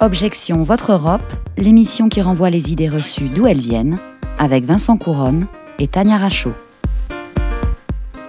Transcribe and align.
Objection 0.00 0.62
Votre 0.62 0.92
Europe, 0.92 1.32
l'émission 1.56 2.08
qui 2.08 2.22
renvoie 2.22 2.50
les 2.50 2.70
idées 2.70 2.88
reçues 2.88 3.34
d'où 3.34 3.48
elles 3.48 3.58
viennent, 3.58 3.98
avec 4.38 4.64
Vincent 4.64 4.96
Couronne 4.96 5.46
et 5.80 5.88
Tania 5.88 6.16
Rachaud. 6.16 6.52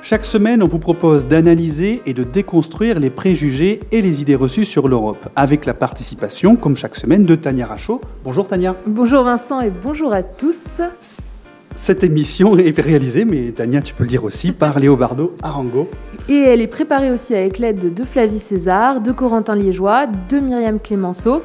Chaque 0.02 0.26
semaine, 0.26 0.64
on 0.64 0.68
vous 0.68 0.80
propose 0.80 1.28
d'analyser 1.28 2.02
et 2.08 2.16
de 2.16 2.24
déconstruire 2.24 3.00
les 3.00 3.12
préjugés 3.12 3.82
et 3.92 4.02
les 4.02 4.20
idées 4.20 4.36
reçues 4.36 4.66
sur 4.66 4.88
l'Europe, 4.88 5.30
avec 5.36 5.68
la 5.68 5.76
participation, 5.76 6.55
comme 6.55 6.76
chaque 6.76 6.96
semaine, 6.96 7.24
de 7.24 7.36
Tania 7.36 7.68
Rachaud. 7.68 8.02
Bonjour 8.24 8.48
Tania. 8.48 8.76
Bonjour 8.88 9.24
Vincent 9.24 9.62
et 9.62 9.70
bonjour 9.70 10.12
à 10.12 10.24
tous. 10.24 10.82
Cette 11.76 12.04
émission 12.04 12.58
est 12.58 12.77
réalisée, 12.80 13.26
mais 13.26 13.52
Tania, 13.52 13.82
tu 13.82 13.94
peux 13.94 14.04
le 14.04 14.10
dire 14.10 14.24
aussi, 14.24 14.52
par 14.54 14.80
Léobardo 14.80 15.36
Arango. 15.44 15.88
Et 16.27 16.40
elle 16.40 16.62
est 16.62 16.68
préparée 16.68 17.12
aussi 17.12 17.36
avec 17.36 17.60
l'aide 17.60 17.94
de 17.94 18.04
Flavie 18.05 18.40
César, 18.40 19.02
de 19.02 19.12
Corentin 19.12 19.55
Liégeois, 19.55 20.08
de 20.08 20.40
Myriam 20.40 20.80
Clémenceau. 20.80 21.41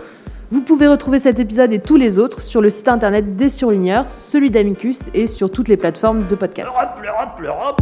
Vous 0.51 0.61
pouvez 0.61 0.87
retrouver 0.87 1.19
cet 1.19 1.39
épisode 1.39 1.73
et 1.73 1.81
tous 1.81 1.97
les 1.97 2.19
autres 2.19 2.43
sur 2.43 2.61
le 2.61 2.69
site 2.69 2.89
internet 2.89 3.35
des 3.35 3.49
surligneurs, 3.49 4.11
celui 4.11 4.51
d'Amicus 4.51 5.05
et 5.15 5.27
sur 5.27 5.51
toutes 5.51 5.69
les 5.69 5.79
plateformes 5.79 6.27
de 6.27 6.35
podcast. 6.35 6.69
L'Europe, 6.69 7.01
l'Europe, 7.03 7.41
l'Europe. 7.41 7.81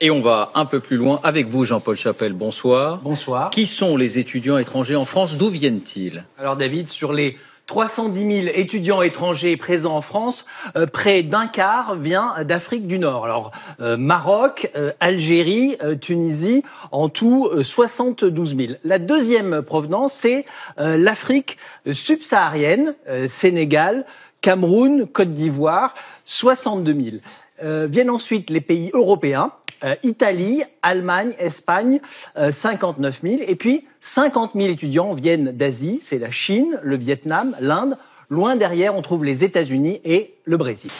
Et 0.00 0.10
on 0.10 0.20
va 0.20 0.50
un 0.54 0.64
peu 0.64 0.80
plus 0.80 0.96
loin 0.96 1.20
avec 1.22 1.48
vous, 1.48 1.64
Jean-Paul 1.64 1.96
Chapelle. 1.96 2.32
Bonsoir. 2.32 3.00
Bonsoir. 3.02 3.50
Qui 3.50 3.66
sont 3.66 3.96
les 3.96 4.18
étudiants 4.18 4.58
étrangers 4.58 4.96
en 4.96 5.04
France? 5.04 5.36
D'où 5.36 5.48
viennent-ils? 5.48 6.24
Alors 6.38 6.56
David, 6.56 6.88
sur 6.88 7.12
les 7.12 7.36
310 7.66 8.42
000 8.44 8.54
étudiants 8.54 9.02
étrangers 9.02 9.56
présents 9.56 9.96
en 9.96 10.02
France, 10.02 10.46
euh, 10.76 10.86
près 10.86 11.22
d'un 11.22 11.46
quart 11.46 11.94
vient 11.94 12.34
d'Afrique 12.44 12.86
du 12.86 12.98
Nord. 12.98 13.24
Alors 13.24 13.50
euh, 13.80 13.96
Maroc, 13.96 14.70
euh, 14.76 14.92
Algérie, 15.00 15.76
euh, 15.82 15.94
Tunisie, 15.94 16.62
en 16.90 17.08
tout 17.08 17.48
euh, 17.52 17.62
72 17.62 18.56
000. 18.56 18.72
La 18.84 18.98
deuxième 18.98 19.62
provenance, 19.62 20.12
c'est 20.12 20.44
euh, 20.78 20.96
l'Afrique 20.96 21.58
subsaharienne, 21.90 22.94
euh, 23.08 23.28
Sénégal, 23.28 24.04
Cameroun, 24.40 25.06
Côte 25.06 25.32
d'Ivoire, 25.32 25.94
62 26.24 26.92
000. 26.92 27.16
Euh, 27.62 27.86
viennent 27.88 28.10
ensuite 28.10 28.50
les 28.50 28.60
pays 28.60 28.90
européens, 28.92 29.52
euh, 29.84 29.94
Italie, 30.02 30.62
Allemagne, 30.82 31.32
Espagne, 31.38 32.00
euh, 32.36 32.52
59 32.52 33.20
000. 33.22 33.36
Et 33.46 33.56
puis 33.56 33.86
50 34.00 34.52
000 34.54 34.68
étudiants 34.68 35.14
viennent 35.14 35.52
d'Asie, 35.52 35.98
c'est 36.02 36.18
la 36.18 36.30
Chine, 36.30 36.78
le 36.82 36.96
Vietnam, 36.96 37.56
l'Inde. 37.60 37.96
Loin 38.28 38.56
derrière, 38.56 38.94
on 38.94 39.02
trouve 39.02 39.24
les 39.24 39.44
États-Unis 39.44 40.00
et 40.04 40.34
le 40.44 40.56
Brésil. 40.56 40.90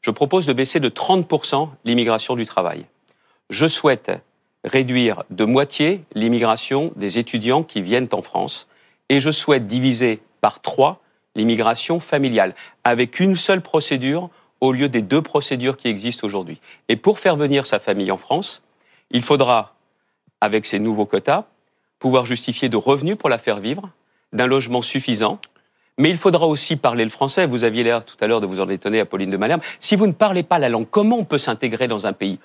Je 0.00 0.10
propose 0.10 0.46
de 0.46 0.52
baisser 0.52 0.80
de 0.80 0.88
30% 0.88 1.68
l'immigration 1.84 2.36
du 2.36 2.46
travail. 2.46 2.86
Je 3.50 3.66
souhaite 3.66 4.10
réduire 4.64 5.22
de 5.30 5.44
moitié 5.44 6.02
l'immigration 6.14 6.92
des 6.96 7.18
étudiants 7.18 7.62
qui 7.62 7.82
viennent 7.82 8.08
en 8.12 8.22
France 8.22 8.66
et 9.08 9.20
je 9.20 9.30
souhaite 9.30 9.66
diviser 9.66 10.20
par 10.40 10.60
trois 10.60 11.00
l'immigration 11.36 12.00
familiale 12.00 12.54
avec 12.82 13.20
une 13.20 13.36
seule 13.36 13.60
procédure 13.60 14.30
au 14.60 14.72
lieu 14.72 14.88
des 14.88 15.02
deux 15.02 15.22
procédures 15.22 15.76
qui 15.76 15.88
existent 15.88 16.26
aujourd'hui. 16.26 16.60
Et 16.88 16.96
pour 16.96 17.18
faire 17.18 17.36
venir 17.36 17.66
sa 17.66 17.78
famille 17.78 18.10
en 18.10 18.18
France, 18.18 18.62
il 19.10 19.22
faudra, 19.22 19.74
avec 20.40 20.64
ces 20.64 20.78
nouveaux 20.78 21.06
quotas, 21.06 21.44
pouvoir 21.98 22.26
justifier 22.26 22.68
de 22.68 22.76
revenus 22.76 23.16
pour 23.16 23.28
la 23.28 23.38
faire 23.38 23.58
vivre, 23.58 23.90
d'un 24.32 24.46
logement 24.46 24.82
suffisant, 24.82 25.40
mais 25.98 26.10
il 26.10 26.18
faudra 26.18 26.46
aussi 26.46 26.76
parler 26.76 27.04
le 27.04 27.10
français. 27.10 27.46
Vous 27.46 27.64
aviez 27.64 27.82
l'air 27.82 28.04
tout 28.04 28.16
à 28.20 28.26
l'heure 28.26 28.40
de 28.40 28.46
vous 28.46 28.60
en 28.60 28.68
étonner, 28.68 29.00
Apolline 29.00 29.30
de 29.30 29.36
Malherbe. 29.36 29.62
Si 29.80 29.96
vous 29.96 30.06
ne 30.06 30.12
parlez 30.12 30.42
pas 30.42 30.58
la 30.58 30.68
langue, 30.68 30.86
comment 30.90 31.18
on 31.18 31.24
peut 31.24 31.38
s'intégrer 31.38 31.88
dans 31.88 32.06
un 32.06 32.12
pays? 32.12 32.38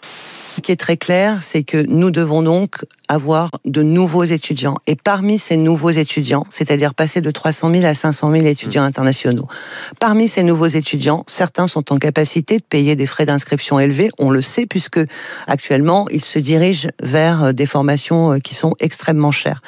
Ce 0.56 0.60
qui 0.60 0.74
est 0.74 0.78
très 0.78 0.98
clair, 0.98 1.42
c'est 1.42 1.64
que 1.64 1.78
nous 1.78 2.12
devons 2.12 2.42
donc 2.42 2.86
avoir 3.08 3.50
de 3.64 3.84
nouveaux 3.84 4.26
étudiants. 4.26 4.76
Et 4.86 4.98
parmi 4.98 5.40
ces 5.40 5.56
nouveaux 5.56 5.92
étudiants, 5.92 6.46
c'est-à-dire 6.50 6.94
passer 6.94 7.22
de 7.22 7.32
300 7.32 7.74
000 7.74 7.86
à 7.86 7.94
500 7.94 8.34
000 8.34 8.46
étudiants 8.46 8.84
internationaux, 8.84 9.48
parmi 10.00 10.28
ces 10.28 10.44
nouveaux 10.44 10.68
étudiants, 10.68 11.24
certains 11.26 11.68
sont 11.68 11.94
en 11.94 11.98
capacité 11.98 12.58
de 12.58 12.64
payer 12.64 12.98
des 12.98 13.06
frais 13.06 13.26
d'inscription 13.26 13.80
élevés. 13.80 14.10
On 14.20 14.30
le 14.30 14.42
sait 14.42 14.66
puisque 14.66 15.00
actuellement, 15.48 16.06
ils 16.10 16.24
se 16.24 16.38
dirigent 16.38 16.90
vers 17.02 17.44
euh, 17.46 17.52
des 17.54 17.66
formations 17.66 18.34
euh, 18.34 18.40
qui 18.40 18.54
sont 18.54 18.76
extrêmement 18.82 19.32
chères. 19.32 19.62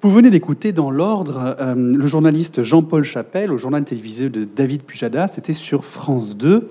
Vous 0.00 0.12
venez 0.12 0.30
d'écouter 0.30 0.70
dans 0.70 0.92
l'ordre 0.92 1.56
euh, 1.58 1.74
le 1.74 2.06
journaliste 2.06 2.62
Jean-Paul 2.62 3.02
Chapelle 3.02 3.50
au 3.50 3.58
journal 3.58 3.82
télévisé 3.82 4.30
de 4.30 4.44
David 4.44 4.82
Pujadas, 4.82 5.26
c'était 5.26 5.52
sur 5.52 5.84
France 5.84 6.36
2 6.36 6.68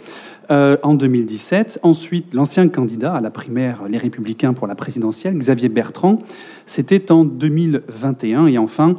euh, 0.49 0.77
en 0.81 0.93
2017. 0.93 1.79
Ensuite, 1.83 2.33
l'ancien 2.33 2.69
candidat 2.69 3.15
à 3.15 3.19
la 3.19 3.29
primaire 3.29 3.83
Les 3.89 3.97
Républicains 3.97 4.53
pour 4.53 4.65
la 4.65 4.75
présidentielle, 4.75 5.37
Xavier 5.37 5.67
Bertrand, 5.67 6.19
c'était 6.65 7.11
en 7.11 7.25
2021. 7.25 8.47
Et 8.47 8.57
enfin, 8.57 8.95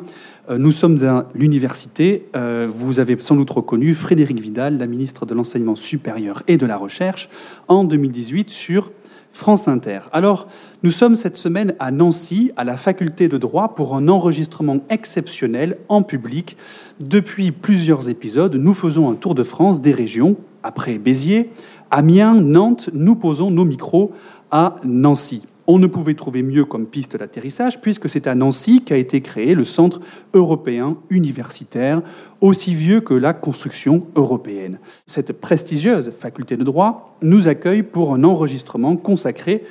euh, 0.50 0.59
nous 0.59 0.72
sommes 0.72 1.03
à 1.05 1.31
l'université. 1.34 2.27
Vous 2.69 3.00
avez 3.00 3.17
sans 3.19 3.34
doute 3.34 3.49
reconnu 3.49 3.94
Frédéric 3.94 4.41
Vidal, 4.41 4.77
la 4.77 4.87
ministre 4.87 5.25
de 5.25 5.33
l'Enseignement 5.33 5.75
supérieur 5.75 6.43
et 6.49 6.59
de 6.59 6.67
la 6.67 6.77
Recherche, 6.77 7.31
en 7.67 7.83
2018 7.83 8.50
sur 8.50 8.93
France 9.38 9.69
Inter. 9.69 10.00
Alors, 10.12 10.49
nous 10.82 10.91
sommes 10.91 11.15
cette 11.15 11.37
semaine 11.37 11.76
à 11.78 11.93
Nancy, 11.93 12.50
à 12.56 12.65
la 12.65 12.76
faculté 12.76 13.28
de 13.28 13.38
droit, 13.38 13.76
pour 13.76 13.94
un 13.94 14.09
enregistrement 14.09 14.78
exceptionnel 14.91 15.78
en 15.88 16.03
public. 16.03 16.56
Depuis 16.99 17.53
plusieurs 17.53 18.09
épisodes, 18.09 18.56
nous 18.56 18.75
faisons 18.75 19.09
un 19.09 19.15
tour 19.15 19.37
de 19.37 19.44
France 19.44 19.81
des 19.81 19.93
régions. 19.93 20.34
Après 20.65 20.99
Béziers, 20.99 21.50
Amiens, 21.93 22.34
Nantes, 22.34 22.91
nous 22.93 23.15
posons 23.15 23.53
nos 23.53 23.65
micros 23.65 24.10
à 24.50 24.75
Nancy. 24.82 25.43
On 25.71 25.79
ne 25.79 25.87
pouvait 25.87 26.15
trouver 26.15 26.43
mieux 26.43 26.65
comme 26.65 26.87
piste 26.87 27.19
d'atterrissage 27.19 27.83
puisque 27.83 28.09
c'est 28.09 28.27
à 28.27 28.34
Nancy 28.34 28.83
qu'a 28.83 28.97
été 28.97 29.21
créé 29.21 29.55
le 29.55 29.67
Centre 29.67 30.01
européen 30.33 30.97
universitaire, 31.11 32.01
aussi 32.41 32.75
vieux 32.75 33.03
que 33.03 33.12
la 33.12 33.34
construction 33.34 34.06
européenne. 34.17 34.79
Cette 35.06 35.33
prestigieuse 35.34 36.11
faculté 36.11 36.56
de 36.56 36.65
droit 36.65 37.19
nous 37.21 37.49
accueille 37.49 37.83
pour 37.83 38.15
un 38.15 38.25
enregistrement 38.25 38.97
consacré 38.97 39.62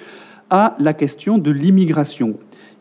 à 0.52 0.76
la 0.78 0.94
question 0.94 1.40
de 1.40 1.50
l'immigration. 1.50 2.36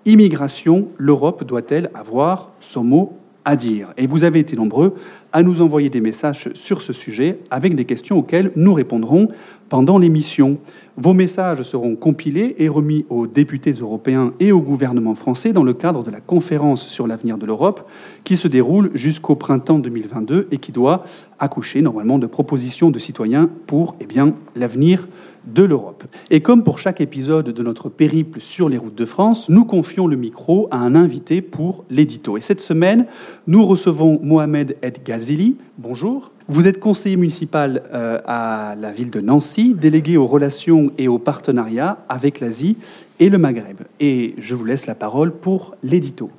Immigration, 0.04 0.88
l'Europe 0.98 1.42
doit-elle 1.42 1.90
avoir 1.94 2.52
son 2.60 2.84
mot 2.84 3.18
à 3.46 3.56
dire 3.56 3.94
Et 3.96 4.06
vous 4.06 4.24
avez 4.24 4.40
été 4.40 4.56
nombreux 4.56 4.94
à 5.32 5.42
nous 5.42 5.62
envoyer 5.62 5.88
des 5.88 6.00
messages 6.02 6.50
sur 6.52 6.82
ce 6.82 6.92
sujet 6.92 7.38
avec 7.48 7.74
des 7.74 7.84
questions 7.86 8.18
auxquelles 8.18 8.50
nous 8.56 8.74
répondrons 8.74 9.28
pendant 9.68 9.98
l'émission. 9.98 10.58
Vos 10.96 11.14
messages 11.14 11.62
seront 11.62 11.94
compilés 11.94 12.56
et 12.58 12.68
remis 12.68 13.06
aux 13.08 13.26
députés 13.26 13.72
européens 13.72 14.32
et 14.40 14.50
au 14.50 14.60
gouvernement 14.60 15.14
français 15.14 15.52
dans 15.52 15.62
le 15.62 15.74
cadre 15.74 16.02
de 16.02 16.10
la 16.10 16.20
conférence 16.20 16.86
sur 16.88 17.06
l'avenir 17.06 17.38
de 17.38 17.46
l'Europe 17.46 17.88
qui 18.24 18.36
se 18.36 18.48
déroule 18.48 18.90
jusqu'au 18.94 19.36
printemps 19.36 19.78
2022 19.78 20.48
et 20.50 20.58
qui 20.58 20.72
doit 20.72 21.04
accoucher 21.38 21.82
normalement 21.82 22.18
de 22.18 22.26
propositions 22.26 22.90
de 22.90 22.98
citoyens 22.98 23.48
pour 23.66 23.94
eh 24.00 24.06
bien, 24.06 24.34
l'avenir 24.56 25.06
de 25.46 25.62
l'Europe. 25.62 26.04
Et 26.30 26.40
comme 26.40 26.64
pour 26.64 26.78
chaque 26.78 27.00
épisode 27.00 27.50
de 27.50 27.62
notre 27.62 27.88
périple 27.88 28.40
sur 28.40 28.68
les 28.68 28.78
routes 28.78 28.94
de 28.94 29.04
France, 29.04 29.48
nous 29.48 29.64
confions 29.64 30.06
le 30.06 30.16
micro 30.16 30.68
à 30.70 30.78
un 30.78 30.94
invité 30.94 31.40
pour 31.40 31.84
l'édito. 31.90 32.36
Et 32.36 32.40
cette 32.40 32.60
semaine, 32.60 33.06
nous 33.46 33.64
recevons 33.64 34.18
Mohamed 34.22 34.76
El 34.82 34.94
Ghazili. 35.04 35.56
Bonjour. 35.78 36.32
Vous 36.48 36.68
êtes 36.68 36.78
conseiller 36.78 37.16
municipal 37.16 37.82
euh, 37.92 38.18
à 38.24 38.76
la 38.78 38.92
ville 38.92 39.10
de 39.10 39.20
Nancy, 39.20 39.74
délégué 39.74 40.16
aux 40.16 40.26
relations 40.26 40.92
et 40.96 41.08
aux 41.08 41.18
partenariats 41.18 41.98
avec 42.08 42.38
l'Asie 42.40 42.76
et 43.18 43.28
le 43.28 43.38
Maghreb. 43.38 43.80
Et 43.98 44.34
je 44.38 44.54
vous 44.54 44.64
laisse 44.64 44.86
la 44.86 44.94
parole 44.94 45.32
pour 45.32 45.74
l'édito. 45.82 46.30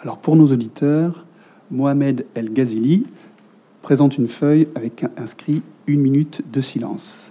Alors 0.00 0.18
pour 0.18 0.36
nos 0.36 0.46
auditeurs, 0.46 1.26
Mohamed 1.70 2.26
El 2.34 2.52
Ghazili 2.52 3.04
présente 3.86 4.18
une 4.18 4.26
feuille 4.26 4.66
avec 4.74 5.04
inscrit 5.16 5.62
une 5.86 6.00
minute 6.00 6.42
de 6.50 6.60
silence. 6.60 7.30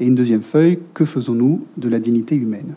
Et 0.00 0.06
une 0.06 0.14
deuxième 0.14 0.40
feuille, 0.40 0.78
que 0.94 1.04
faisons-nous 1.04 1.66
de 1.76 1.90
la 1.90 1.98
dignité 1.98 2.36
humaine? 2.36 2.74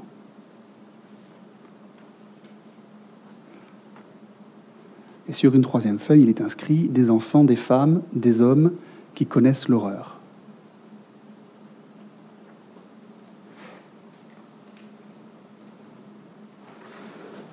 Et 5.30 5.32
sur 5.32 5.56
une 5.56 5.62
troisième 5.62 6.00
feuille, 6.00 6.24
il 6.24 6.28
est 6.30 6.42
inscrit 6.42 6.90
des 6.90 7.10
enfants, 7.10 7.46
des 7.46 7.56
femmes, 7.56 8.02
des 8.12 8.42
hommes 8.42 8.74
qui 9.16 9.26
connaissent 9.26 9.70
l'horreur. 9.70 10.21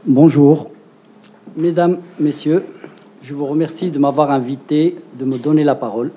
Bonjour, 0.07 0.71
mesdames, 1.57 1.99
messieurs, 2.21 2.65
je 3.21 3.35
vous 3.35 3.47
remercie 3.47 3.91
de 3.91 3.99
m'avoir 3.99 4.31
invité, 4.31 4.95
de 5.19 5.25
me 5.25 5.39
donner 5.39 5.65
la 5.65 5.75
parole. 5.75 6.13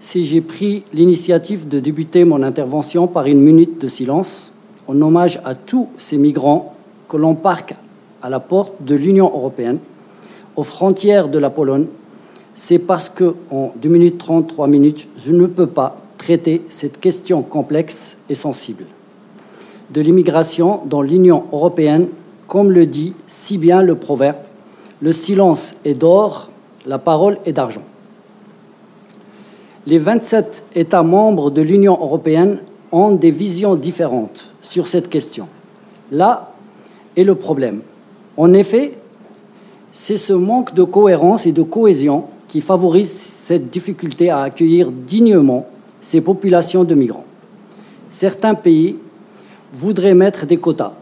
Si 0.00 0.26
j'ai 0.26 0.40
pris 0.40 0.82
l'initiative 0.92 1.68
de 1.68 1.78
débuter 1.78 2.24
mon 2.24 2.42
intervention 2.42 3.06
par 3.06 3.26
une 3.26 3.40
minute 3.40 3.80
de 3.80 3.86
silence, 3.86 4.52
en 4.88 5.00
hommage 5.00 5.40
à 5.44 5.54
tous 5.54 5.86
ces 5.98 6.16
migrants 6.16 6.74
que 7.08 7.16
l'on 7.16 7.36
parque 7.36 7.76
à 8.22 8.28
la 8.28 8.40
porte 8.40 8.72
de 8.80 8.96
l'Union 8.96 9.26
européenne, 9.26 9.78
aux 10.56 10.64
frontières 10.64 11.28
de 11.28 11.38
la 11.38 11.48
Pologne, 11.48 11.86
c'est 12.56 12.80
parce 12.80 13.08
que 13.08 13.36
en 13.52 13.72
2 13.80 13.88
minutes 13.88 14.18
30, 14.18 14.48
3 14.48 14.66
minutes, 14.66 15.08
je 15.16 15.30
ne 15.30 15.46
peux 15.46 15.68
pas 15.68 15.96
traiter 16.18 16.62
cette 16.70 16.98
question 16.98 17.42
complexe 17.42 18.16
et 18.28 18.34
sensible 18.34 18.84
de 19.90 20.00
l'immigration 20.00 20.80
dans 20.86 21.02
l'Union 21.02 21.44
européenne, 21.52 22.08
comme 22.50 22.72
le 22.72 22.84
dit 22.84 23.14
si 23.28 23.58
bien 23.58 23.80
le 23.80 23.94
proverbe, 23.94 24.38
le 25.00 25.12
silence 25.12 25.72
est 25.84 25.94
d'or, 25.94 26.50
la 26.84 26.98
parole 26.98 27.38
est 27.46 27.52
d'argent. 27.52 27.84
Les 29.86 30.00
27 30.00 30.64
États 30.74 31.04
membres 31.04 31.52
de 31.52 31.62
l'Union 31.62 31.92
européenne 31.92 32.58
ont 32.90 33.12
des 33.12 33.30
visions 33.30 33.76
différentes 33.76 34.50
sur 34.62 34.88
cette 34.88 35.08
question. 35.08 35.46
Là 36.10 36.52
est 37.16 37.22
le 37.22 37.36
problème. 37.36 37.82
En 38.36 38.52
effet, 38.52 38.98
c'est 39.92 40.16
ce 40.16 40.32
manque 40.32 40.74
de 40.74 40.82
cohérence 40.82 41.46
et 41.46 41.52
de 41.52 41.62
cohésion 41.62 42.24
qui 42.48 42.60
favorise 42.62 43.12
cette 43.12 43.70
difficulté 43.70 44.28
à 44.28 44.40
accueillir 44.40 44.90
dignement 44.90 45.68
ces 46.00 46.20
populations 46.20 46.82
de 46.82 46.96
migrants. 46.96 47.26
Certains 48.08 48.54
pays 48.54 48.96
voudraient 49.72 50.14
mettre 50.14 50.46
des 50.46 50.56
quotas, 50.56 50.94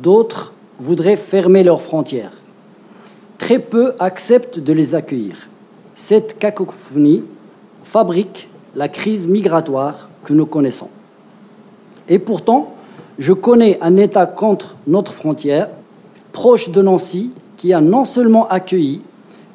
d'autres 0.00 0.52
voudraient 0.78 1.16
fermer 1.16 1.62
leurs 1.64 1.82
frontières. 1.82 2.32
Très 3.38 3.58
peu 3.58 3.94
acceptent 3.98 4.58
de 4.58 4.72
les 4.72 4.94
accueillir. 4.94 5.48
Cette 5.94 6.38
cacophonie 6.38 7.24
fabrique 7.84 8.48
la 8.74 8.88
crise 8.88 9.26
migratoire 9.26 10.08
que 10.24 10.32
nous 10.32 10.46
connaissons. 10.46 10.88
Et 12.08 12.18
pourtant, 12.18 12.74
je 13.18 13.32
connais 13.32 13.78
un 13.80 13.96
État 13.96 14.26
contre 14.26 14.76
notre 14.86 15.12
frontière, 15.12 15.68
proche 16.32 16.70
de 16.70 16.82
Nancy, 16.82 17.32
qui 17.56 17.72
a 17.72 17.80
non 17.80 18.04
seulement 18.04 18.48
accueilli, 18.48 19.02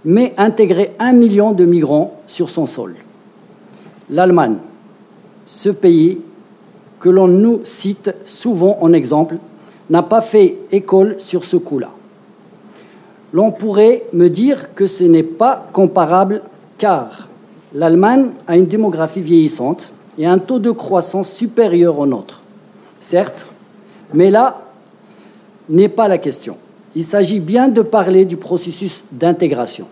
mais 0.03 0.33
intégré 0.37 0.93
un 0.99 1.13
million 1.13 1.53
de 1.53 1.65
migrants 1.65 2.19
sur 2.27 2.49
son 2.49 2.65
sol. 2.65 2.95
L'Allemagne, 4.09 4.57
ce 5.45 5.69
pays 5.69 6.19
que 6.99 7.09
l'on 7.09 7.27
nous 7.27 7.61
cite 7.63 8.13
souvent 8.25 8.77
en 8.81 8.91
exemple, 8.93 9.37
n'a 9.89 10.03
pas 10.03 10.21
fait 10.21 10.57
école 10.71 11.15
sur 11.19 11.43
ce 11.43 11.57
coup-là. 11.57 11.89
L'on 13.33 13.51
pourrait 13.51 14.03
me 14.13 14.29
dire 14.29 14.73
que 14.75 14.87
ce 14.87 15.03
n'est 15.03 15.23
pas 15.23 15.67
comparable 15.73 16.41
car 16.77 17.27
l'Allemagne 17.73 18.29
a 18.47 18.55
une 18.55 18.67
démographie 18.67 19.21
vieillissante 19.21 19.93
et 20.17 20.25
un 20.25 20.37
taux 20.37 20.59
de 20.59 20.71
croissance 20.71 21.31
supérieur 21.31 21.97
au 21.97 22.05
nôtre. 22.05 22.41
Certes, 23.01 23.51
mais 24.13 24.29
là 24.29 24.61
n'est 25.69 25.89
pas 25.89 26.07
la 26.07 26.17
question. 26.17 26.57
Il 26.95 27.03
s'agit 27.03 27.39
bien 27.39 27.69
de 27.69 27.81
parler 27.81 28.25
du 28.25 28.37
processus 28.37 29.03
d'intégration. 29.11 29.87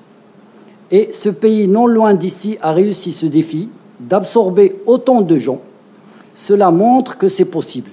Et 0.92 1.12
ce 1.14 1.30
pays 1.30 1.68
non 1.68 1.88
loin 1.88 2.14
d'ici 2.14 2.58
a 2.62 2.74
réussi 2.74 3.12
ce 3.12 3.26
défi 3.26 3.70
d'absorber 4.00 4.76
autant 4.86 5.22
de 5.22 5.38
gens. 5.38 5.62
Cela 6.36 6.70
montre 6.70 7.18
que 7.18 7.30
c'est 7.30 7.46
possible. 7.46 7.90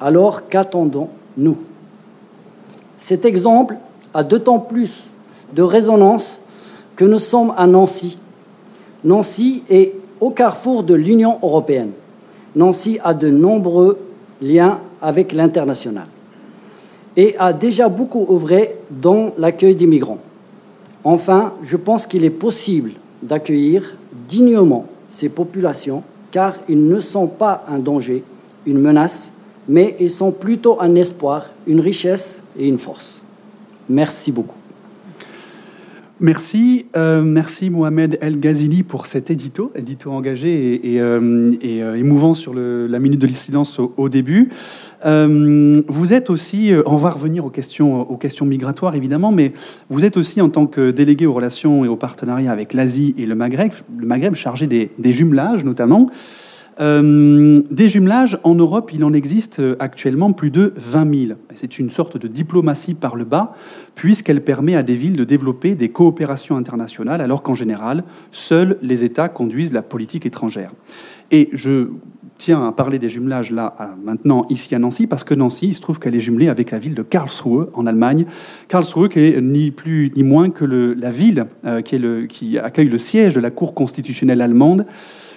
Alors 0.00 0.48
qu'attendons-nous 1.40 1.56
Cet 2.96 3.24
exemple 3.24 3.76
a 4.14 4.24
d'autant 4.24 4.58
plus 4.58 5.04
de 5.54 5.62
résonance 5.62 6.40
que 6.96 7.04
nous 7.04 7.18
sommes 7.18 7.52
à 7.56 7.66
Nancy. 7.66 8.18
Nancy 9.04 9.62
est 9.70 9.94
au 10.20 10.30
carrefour 10.30 10.82
de 10.82 10.94
l'Union 10.94 11.38
européenne. 11.42 11.92
Nancy 12.54 12.98
a 13.02 13.14
de 13.14 13.30
nombreux 13.30 13.98
liens 14.42 14.78
avec 15.00 15.32
l'international 15.32 16.06
et 17.16 17.36
a 17.38 17.52
déjà 17.52 17.88
beaucoup 17.88 18.26
œuvré 18.30 18.76
dans 18.90 19.32
l'accueil 19.38 19.74
des 19.74 19.86
migrants. 19.86 20.18
Enfin, 21.02 21.54
je 21.62 21.76
pense 21.76 22.06
qu'il 22.06 22.24
est 22.24 22.30
possible 22.30 22.92
d'accueillir 23.22 23.94
dignement 24.28 24.86
ces 25.08 25.28
populations 25.28 26.02
car 26.30 26.54
ils 26.68 26.86
ne 26.86 27.00
sont 27.00 27.26
pas 27.26 27.64
un 27.68 27.78
danger, 27.78 28.22
une 28.66 28.78
menace, 28.78 29.32
mais 29.70 29.94
ils 30.00 30.10
sont 30.10 30.32
plutôt 30.32 30.80
un 30.80 30.96
espoir, 30.96 31.46
une 31.68 31.78
richesse 31.78 32.42
et 32.58 32.66
une 32.66 32.78
force. 32.78 33.22
Merci 33.88 34.32
beaucoup. 34.32 34.56
Merci, 36.18 36.86
euh, 36.96 37.22
merci 37.22 37.70
Mohamed 37.70 38.18
El 38.20 38.40
Ghazili 38.40 38.82
pour 38.82 39.06
cet 39.06 39.30
édito, 39.30 39.72
édito 39.74 40.10
engagé 40.10 40.92
et, 40.92 41.00
euh, 41.00 41.52
euh, 41.64 41.94
émouvant 41.94 42.34
sur 42.34 42.52
la 42.52 42.98
minute 42.98 43.20
de 43.20 43.28
silence 43.28 43.78
au, 43.78 44.08
début. 44.10 44.50
vous 45.02 46.12
êtes 46.12 46.28
aussi, 46.28 46.72
on 46.84 46.96
va 46.96 47.10
revenir 47.10 47.46
aux 47.46 47.48
questions, 47.48 48.06
migratoires 48.42 48.96
évidemment, 48.96 49.30
mais 49.30 49.52
vous 49.88 50.04
êtes 50.04 50.16
aussi 50.16 50.42
en 50.42 50.50
tant 50.50 50.66
que 50.66 50.90
délégué 50.90 51.26
aux 51.26 51.32
relations 51.32 51.84
et 51.84 51.88
aux 51.88 51.96
partenariats 51.96 52.52
avec 52.52 52.74
l'Asie 52.74 53.14
et 53.16 53.24
le 53.24 53.36
Maghreb, 53.36 53.72
le 53.98 54.06
Maghreb 54.06 54.34
chargé 54.34 54.66
des 54.66 55.12
jumelages 55.12 55.64
notamment. 55.64 56.10
Euh, 56.80 57.60
des 57.70 57.88
jumelages, 57.88 58.38
en 58.44 58.54
Europe, 58.54 58.90
il 58.92 59.04
en 59.04 59.12
existe 59.12 59.60
actuellement 59.78 60.32
plus 60.32 60.50
de 60.50 60.72
20 60.76 61.26
000. 61.26 61.38
C'est 61.54 61.78
une 61.78 61.90
sorte 61.90 62.16
de 62.16 62.28
diplomatie 62.28 62.94
par 62.94 63.16
le 63.16 63.24
bas, 63.24 63.54
puisqu'elle 63.94 64.42
permet 64.42 64.76
à 64.76 64.82
des 64.82 64.96
villes 64.96 65.16
de 65.16 65.24
développer 65.24 65.74
des 65.74 65.90
coopérations 65.90 66.56
internationales, 66.56 67.20
alors 67.20 67.42
qu'en 67.42 67.54
général, 67.54 68.04
seuls 68.30 68.78
les 68.82 69.04
États 69.04 69.28
conduisent 69.28 69.72
la 69.72 69.82
politique 69.82 70.26
étrangère. 70.26 70.72
Et 71.30 71.48
je 71.52 71.88
tiens 72.40 72.66
à 72.66 72.72
parler 72.72 72.98
des 72.98 73.10
jumelages 73.10 73.50
là 73.50 73.74
maintenant 74.02 74.46
ici 74.48 74.74
à 74.74 74.78
Nancy 74.78 75.06
parce 75.06 75.24
que 75.24 75.34
Nancy, 75.34 75.68
il 75.68 75.74
se 75.74 75.80
trouve 75.80 76.00
qu'elle 76.00 76.14
est 76.14 76.20
jumelée 76.20 76.48
avec 76.48 76.70
la 76.70 76.78
ville 76.78 76.94
de 76.94 77.02
Karlsruhe 77.02 77.66
en 77.74 77.86
Allemagne. 77.86 78.24
Karlsruhe 78.68 79.10
qui 79.10 79.20
est 79.20 79.40
ni 79.40 79.70
plus 79.70 80.10
ni 80.16 80.22
moins 80.22 80.50
que 80.50 80.64
la 80.64 81.10
ville 81.10 81.46
euh, 81.66 81.82
qui 81.82 82.58
accueille 82.58 82.88
le 82.88 82.98
siège 82.98 83.34
de 83.34 83.40
la 83.40 83.50
Cour 83.50 83.74
constitutionnelle 83.74 84.40
allemande 84.40 84.86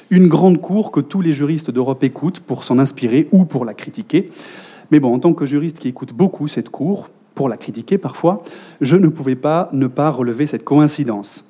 une 0.10 0.28
grande 0.28 0.62
cour 0.62 0.92
que 0.92 1.00
tous 1.00 1.22
les 1.22 1.34
juristes 1.34 1.72
d'Europe 1.72 2.04
écoutent 2.04 2.40
pour 2.40 2.64
s'en 2.64 2.80
inspirer 2.80 3.28
ou 3.32 3.46
pour 3.46 3.66
la 3.66 3.74
critiquer. 3.74 4.30
Mais 4.92 5.00
bon, 5.00 5.14
en 5.14 5.20
tant 5.20 5.34
que 5.34 5.46
juriste 5.46 5.80
qui 5.80 5.88
écoute 5.88 6.14
beaucoup 6.14 6.48
cette 6.48 6.70
cour, 6.70 7.10
pour 7.36 7.50
la 7.50 7.58
critiquer 7.58 7.98
parfois, 7.98 8.44
je 8.82 8.96
ne 8.96 9.08
pouvais 9.08 9.36
pas 9.36 9.70
ne 9.74 9.88
pas 9.88 10.10
relever 10.12 10.48
cette 10.48 10.64
coïncidence. 10.64 11.46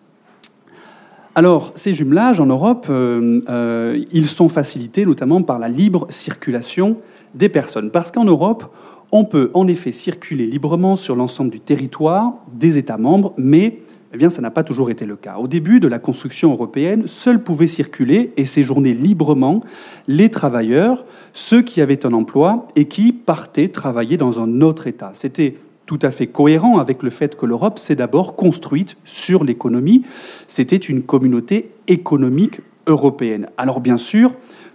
Alors, 1.35 1.71
ces 1.75 1.93
jumelages 1.93 2.39
en 2.39 2.45
Europe, 2.45 2.85
euh, 2.89 3.41
euh, 3.49 4.03
ils 4.11 4.27
sont 4.27 4.49
facilités 4.49 5.05
notamment 5.05 5.41
par 5.41 5.57
la 5.57 5.67
libre 5.67 6.05
circulation 6.09 6.97
des 7.33 7.49
personnes. 7.49 7.89
Parce 7.89 8.11
qu'en 8.11 8.23
Europe, 8.23 8.71
on 9.11 9.25
peut 9.25 9.49
en 9.55 9.67
effet 9.67 9.91
circuler 9.91 10.45
librement 10.45 10.95
sur 10.95 11.15
l'ensemble 11.15 11.49
du 11.49 11.59
territoire 11.59 12.33
des 12.53 12.77
États 12.77 12.97
membres, 12.97 13.33
mais 13.37 13.79
eh 14.13 14.17
bien, 14.17 14.29
ça 14.29 14.43
n'a 14.43 14.51
pas 14.51 14.63
toujours 14.63 14.91
été 14.91 15.07
le 15.07 15.15
cas. 15.15 15.37
Au 15.37 15.47
début 15.47 15.79
de 15.79 15.87
la 15.87 15.97
construction 15.97 16.51
européenne, 16.51 17.07
seuls 17.07 17.41
pouvaient 17.41 17.65
circuler 17.65 18.31
et 18.37 18.45
séjourner 18.45 18.93
librement 18.93 19.63
les 20.07 20.29
travailleurs, 20.29 21.03
ceux 21.33 21.63
qui 21.63 21.81
avaient 21.81 22.05
un 22.05 22.13
emploi 22.13 22.67
et 22.75 22.85
qui 22.85 23.11
partaient 23.11 23.69
travailler 23.69 24.17
dans 24.17 24.39
un 24.39 24.61
autre 24.61 24.85
État. 24.85 25.11
C'était 25.15 25.55
tout 25.87 25.97
à 26.03 26.11
fait 26.11 26.27
cohérent 26.27 26.77
avec 26.77 27.01
le 27.01 27.09
fait 27.09 27.35
que 27.35 27.47
l'Europe 27.47 27.79
s'est 27.79 27.95
d'abord 27.95 28.35
construite 28.35 28.97
sur 29.03 29.43
l'économie. 29.43 30.03
C'était 30.47 30.77
une 30.77 31.01
communauté 31.01 31.71
économique 31.87 32.61
européenne. 32.85 33.47
Alors 33.57 33.81
bien 33.81 33.97
sûr, 33.97 34.33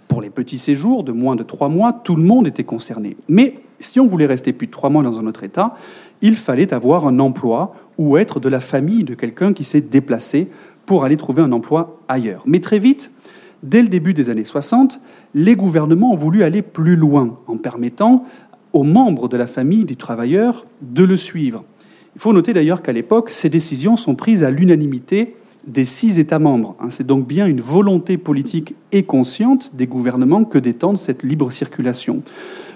pour 0.09 0.21
les 0.21 0.29
petits 0.29 0.57
séjours 0.57 1.05
de 1.05 1.13
moins 1.13 1.37
de 1.37 1.43
trois 1.43 1.69
mois, 1.69 1.93
tout 1.93 2.17
le 2.17 2.23
monde 2.23 2.45
était 2.45 2.65
concerné. 2.65 3.15
Mais 3.29 3.55
si 3.79 3.99
on 4.01 4.07
voulait 4.07 4.25
rester 4.25 4.51
plus 4.51 4.67
de 4.67 4.71
trois 4.71 4.89
mois 4.89 5.03
dans 5.03 5.17
un 5.17 5.27
autre 5.27 5.43
État, 5.43 5.75
il 6.21 6.35
fallait 6.35 6.73
avoir 6.73 7.07
un 7.07 7.19
emploi 7.19 7.73
ou 7.99 8.17
être 8.17 8.39
de 8.39 8.47
la 8.47 8.61
famille 8.61 9.03
de 9.03 9.13
quelqu'un 9.13 9.51
qui 9.51 9.65
s'est 9.65 9.81
déplacé 9.81 10.47
pour 10.85 11.03
aller 11.03 11.17
trouver 11.17 11.41
un 11.41 11.51
emploi 11.51 11.99
ailleurs. 12.07 12.43
Mais 12.47 12.61
très 12.61 12.79
vite, 12.79 13.11
dès 13.61 13.81
le 13.81 13.89
début 13.89 14.13
des 14.13 14.29
années 14.29 14.45
60, 14.45 15.01
les 15.35 15.57
gouvernements 15.57 16.13
ont 16.13 16.17
voulu 16.17 16.43
aller 16.43 16.61
plus 16.61 16.95
loin 16.95 17.37
en 17.45 17.57
permettant 17.57 18.23
aux 18.71 18.83
membres 18.83 19.27
de 19.27 19.35
la 19.35 19.47
famille 19.47 19.83
du 19.83 19.97
travailleur 19.97 20.65
de 20.81 21.03
le 21.03 21.17
suivre. 21.17 21.65
Il 22.15 22.21
faut 22.21 22.31
noter 22.31 22.53
d'ailleurs 22.53 22.81
qu'à 22.81 22.93
l'époque, 22.93 23.31
ces 23.31 23.49
décisions 23.49 23.97
sont 23.97 24.15
prises 24.15 24.45
à 24.45 24.49
l'unanimité 24.49 25.35
des 25.67 25.83
six 25.83 26.19
États 26.19 26.39
membres. 26.39 26.77
Hein. 26.79 26.89
C'est 26.89 27.05
donc 27.05 27.27
bien 27.27 27.47
une 27.47 27.59
volonté 27.59 28.17
politique 28.17 28.75
et 28.93 29.03
consciente 29.03 29.71
des 29.75 29.87
gouvernements 29.87 30.45
que 30.45 30.57
d'étendre 30.57 30.99
cette 30.99 31.23
libre 31.23 31.51
circulation. 31.51 32.23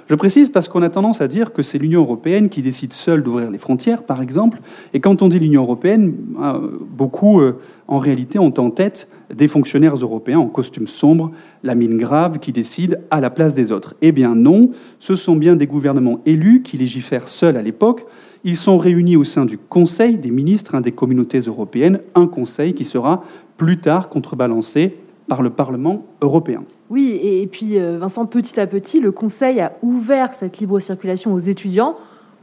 Je 0.09 0.15
précise 0.15 0.49
parce 0.49 0.67
qu'on 0.67 0.81
a 0.81 0.89
tendance 0.89 1.21
à 1.21 1.27
dire 1.27 1.53
que 1.53 1.63
c'est 1.63 1.77
l'Union 1.77 2.01
européenne 2.01 2.49
qui 2.49 2.61
décide 2.61 2.93
seule 2.93 3.23
d'ouvrir 3.23 3.49
les 3.49 3.57
frontières, 3.57 4.03
par 4.03 4.21
exemple. 4.21 4.59
Et 4.93 4.99
quand 4.99 5.21
on 5.21 5.29
dit 5.29 5.39
l'Union 5.39 5.61
européenne, 5.61 6.13
euh, 6.41 6.77
beaucoup, 6.89 7.39
euh, 7.39 7.59
en 7.87 7.99
réalité, 7.99 8.37
ont 8.37 8.53
en 8.57 8.69
tête 8.69 9.07
des 9.33 9.47
fonctionnaires 9.47 9.95
européens 9.95 10.39
en 10.39 10.47
costume 10.47 10.87
sombre, 10.87 11.31
la 11.63 11.75
mine 11.75 11.97
grave, 11.97 12.39
qui 12.39 12.51
décident 12.51 12.97
à 13.11 13.21
la 13.21 13.29
place 13.29 13.53
des 13.53 13.71
autres. 13.71 13.95
Eh 14.01 14.11
bien 14.11 14.35
non, 14.35 14.71
ce 14.99 15.15
sont 15.15 15.37
bien 15.37 15.55
des 15.55 15.67
gouvernements 15.67 16.19
élus 16.25 16.63
qui 16.63 16.77
légifèrent 16.77 17.29
seuls 17.29 17.55
à 17.55 17.61
l'époque. 17.61 18.05
Ils 18.43 18.57
sont 18.57 18.77
réunis 18.77 19.15
au 19.15 19.23
sein 19.23 19.45
du 19.45 19.57
Conseil 19.57 20.17
des 20.17 20.31
ministres 20.31 20.79
des 20.81 20.91
communautés 20.91 21.39
européennes, 21.39 22.01
un 22.13 22.27
conseil 22.27 22.73
qui 22.73 22.83
sera 22.83 23.23
plus 23.55 23.79
tard 23.79 24.09
contrebalancé 24.09 24.97
par 25.27 25.41
le 25.41 25.49
Parlement 25.49 26.03
européen. 26.21 26.63
Oui, 26.89 27.19
et 27.21 27.47
puis 27.47 27.79
euh, 27.79 27.97
Vincent, 27.97 28.25
petit 28.25 28.59
à 28.59 28.67
petit, 28.67 28.99
le 28.99 29.11
Conseil 29.11 29.61
a 29.61 29.73
ouvert 29.81 30.33
cette 30.33 30.59
libre 30.59 30.79
circulation 30.79 31.33
aux 31.33 31.39
étudiants, 31.39 31.95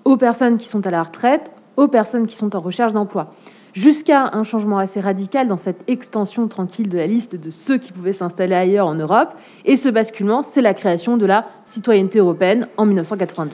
aux 0.04 0.16
personnes 0.16 0.56
qui 0.56 0.66
sont 0.66 0.86
à 0.86 0.90
la 0.90 1.02
retraite, 1.02 1.50
aux 1.76 1.88
personnes 1.88 2.26
qui 2.26 2.36
sont 2.36 2.56
en 2.56 2.60
recherche 2.60 2.92
d'emploi. 2.92 3.32
Jusqu'à 3.74 4.30
un 4.32 4.44
changement 4.44 4.78
assez 4.78 5.00
radical 5.00 5.48
dans 5.48 5.56
cette 5.56 5.82
extension 5.88 6.48
tranquille 6.48 6.88
de 6.88 6.98
la 6.98 7.06
liste 7.06 7.36
de 7.36 7.50
ceux 7.50 7.78
qui 7.78 7.92
pouvaient 7.92 8.12
s'installer 8.12 8.54
ailleurs 8.54 8.86
en 8.86 8.94
Europe. 8.94 9.30
Et 9.64 9.76
ce 9.76 9.88
basculement, 9.88 10.42
c'est 10.42 10.62
la 10.62 10.74
création 10.74 11.16
de 11.16 11.26
la 11.26 11.46
citoyenneté 11.64 12.18
européenne 12.18 12.66
en 12.76 12.86
1992. 12.86 13.52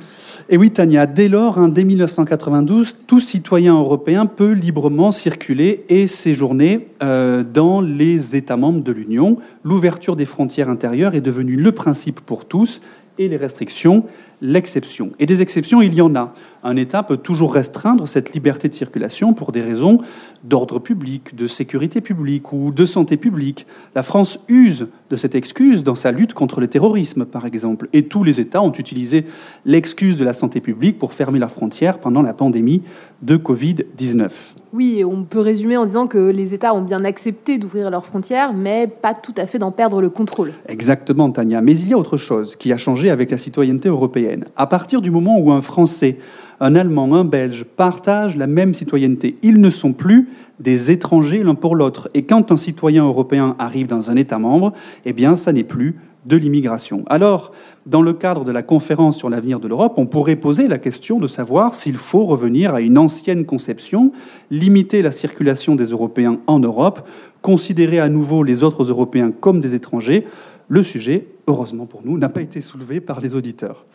Et 0.49 0.57
oui, 0.57 0.71
Tania, 0.71 1.07
dès 1.07 1.29
lors, 1.29 1.59
hein, 1.59 1.69
dès 1.69 1.85
1992, 1.85 2.97
tout 3.07 3.21
citoyen 3.21 3.75
européen 3.75 4.27
peut 4.27 4.53
librement 4.53 5.13
circuler 5.13 5.85
et 5.89 6.07
séjourner 6.07 6.89
euh, 7.03 7.45
dans 7.45 7.81
les 7.81 8.37
États 8.37 8.57
membres 8.57 8.83
de 8.83 8.93
l'Union. 8.93 9.39
L'ouverture 9.65 10.17
des 10.17 10.25
frontières 10.25 10.69
intérieures 10.69 11.15
est 11.15 11.21
devenue 11.21 11.57
le 11.57 11.73
principe 11.73 12.21
pour 12.21 12.45
tous 12.45 12.81
et 13.19 13.29
les 13.29 13.37
restrictions 13.37 14.05
l'exception. 14.41 15.11
Et 15.19 15.27
des 15.27 15.43
exceptions, 15.43 15.81
il 15.83 15.95
y 15.95 16.01
en 16.01 16.15
a. 16.15 16.33
Un 16.63 16.77
État 16.77 17.03
peut 17.03 17.17
toujours 17.17 17.55
restreindre 17.55 18.09
cette 18.09 18.33
liberté 18.33 18.69
de 18.69 18.75
circulation 18.75 19.35
pour 19.35 19.53
des 19.53 19.63
raisons 19.63 20.01
d'ordre 20.43 20.79
public, 20.79 21.37
de 21.37 21.47
sécurité 21.47 22.01
publique 22.01 22.53
ou 22.53 22.73
de 22.73 22.87
santé 22.87 23.17
publique. 23.17 23.67
La 23.95 24.03
France 24.03 24.41
use 24.49 24.89
de 25.11 25.17
cette 25.17 25.35
excuse 25.35 25.85
dans 25.85 25.95
sa 25.95 26.11
lutte 26.11 26.35
contre 26.35 26.61
le 26.61 26.67
terrorisme, 26.67 27.25
par 27.25 27.47
exemple. 27.47 27.89
Et 27.93 28.09
tous 28.09 28.25
les 28.25 28.41
États 28.41 28.63
ont 28.63 28.73
utilisé 28.73 29.27
l'excuse 29.65 30.17
de 30.17 30.25
la 30.25 30.33
santé 30.33 30.61
publique 30.61 30.99
pour 30.99 31.13
fermer 31.13 31.39
leurs 31.39 31.53
frontières 31.53 31.99
pendant 31.99 32.23
la 32.23 32.35
pandémie 32.35 32.83
de 33.23 33.37
Covid-19. 33.37 34.31
Oui, 34.73 35.05
on 35.05 35.23
peut 35.23 35.41
résumer 35.41 35.77
en 35.77 35.87
disant 35.87 36.07
que 36.07 36.19
les 36.19 36.53
États 36.53 36.75
ont 36.75 36.83
bien 36.83 37.05
accepté 37.05 37.57
d'ouvrir 37.57 37.91
leurs 37.91 38.05
frontières, 38.05 38.53
mais 38.53 38.87
pas 38.87 39.15
tout 39.15 39.33
à 39.37 39.47
fait 39.47 39.59
d'en 39.59 39.71
perdre 39.71 40.03
le 40.03 40.11
contrôle. 40.11 40.53
Exactement, 40.69 41.31
Tania. 41.31 41.63
Mais 41.63 41.79
il 41.79 41.89
y 41.89 41.95
a 41.95 41.99
autre 41.99 42.17
chose 42.17 42.57
qui 42.57 42.73
a 42.73 42.77
changé 42.77 43.09
avec 43.09 43.31
la 43.31 43.39
citoyenneté 43.39 43.89
européenne. 43.89 44.26
À 44.57 44.67
partir 44.67 45.01
du 45.01 45.11
moment 45.11 45.39
où 45.39 45.51
un 45.51 45.61
Français, 45.61 46.19
un 46.61 46.75
Allemand, 46.75 47.15
un 47.15 47.25
Belge 47.25 47.65
partagent 47.65 48.37
la 48.37 48.47
même 48.47 48.75
citoyenneté, 48.75 49.37
ils 49.43 49.61
ne 49.61 49.71
sont 49.71 49.93
plus 49.93 50.29
des 50.61 50.91
étrangers 50.91 51.43
l'un 51.43 51.55
pour 51.55 51.77
l'autre. 51.77 52.09
Et 52.15 52.23
quand 52.23 52.53
un 52.53 52.57
citoyen 52.57 53.05
européen 53.05 53.57
arrive 53.59 53.87
dans 53.87 54.11
un 54.11 54.17
État 54.17 54.39
membre, 54.39 54.73
eh 55.05 55.13
bien, 55.13 55.37
ça 55.37 55.53
n'est 55.53 55.65
plus 55.65 55.97
de 56.27 56.37
l'immigration. 56.37 57.05
Alors, 57.09 57.53
dans 57.87 58.03
le 58.03 58.13
cadre 58.13 58.45
de 58.45 58.51
la 58.51 58.63
conférence 58.63 59.17
sur 59.17 59.31
l'avenir 59.31 59.61
de 59.61 59.69
l'Europe, 59.69 59.95
on 59.97 60.07
pourrait 60.07 60.37
poser 60.37 60.67
la 60.67 60.79
question 60.79 61.21
de 61.21 61.29
savoir 61.29 61.75
s'il 61.75 61.97
faut 61.97 62.25
revenir 62.25 62.75
à 62.75 62.81
une 62.81 62.99
ancienne 62.99 63.45
conception, 63.45 64.13
limiter 64.51 65.03
la 65.03 65.13
circulation 65.13 65.77
des 65.77 65.87
Européens 65.87 66.41
en 66.49 66.59
Europe, 66.59 67.07
considérer 67.43 68.01
à 68.01 68.09
nouveau 68.09 68.43
les 68.43 68.65
autres 68.65 68.85
Européens 68.85 69.31
comme 69.31 69.61
des 69.61 69.75
étrangers. 69.75 70.27
Le 70.69 70.83
sujet, 70.83 71.29
heureusement 71.47 71.87
pour 71.87 72.03
nous, 72.05 72.19
n'a 72.19 72.29
pas 72.29 72.43
été 72.43 72.61
soulevé 72.61 73.01
par 73.01 73.21
les 73.21 73.35
auditeurs. 73.35 73.87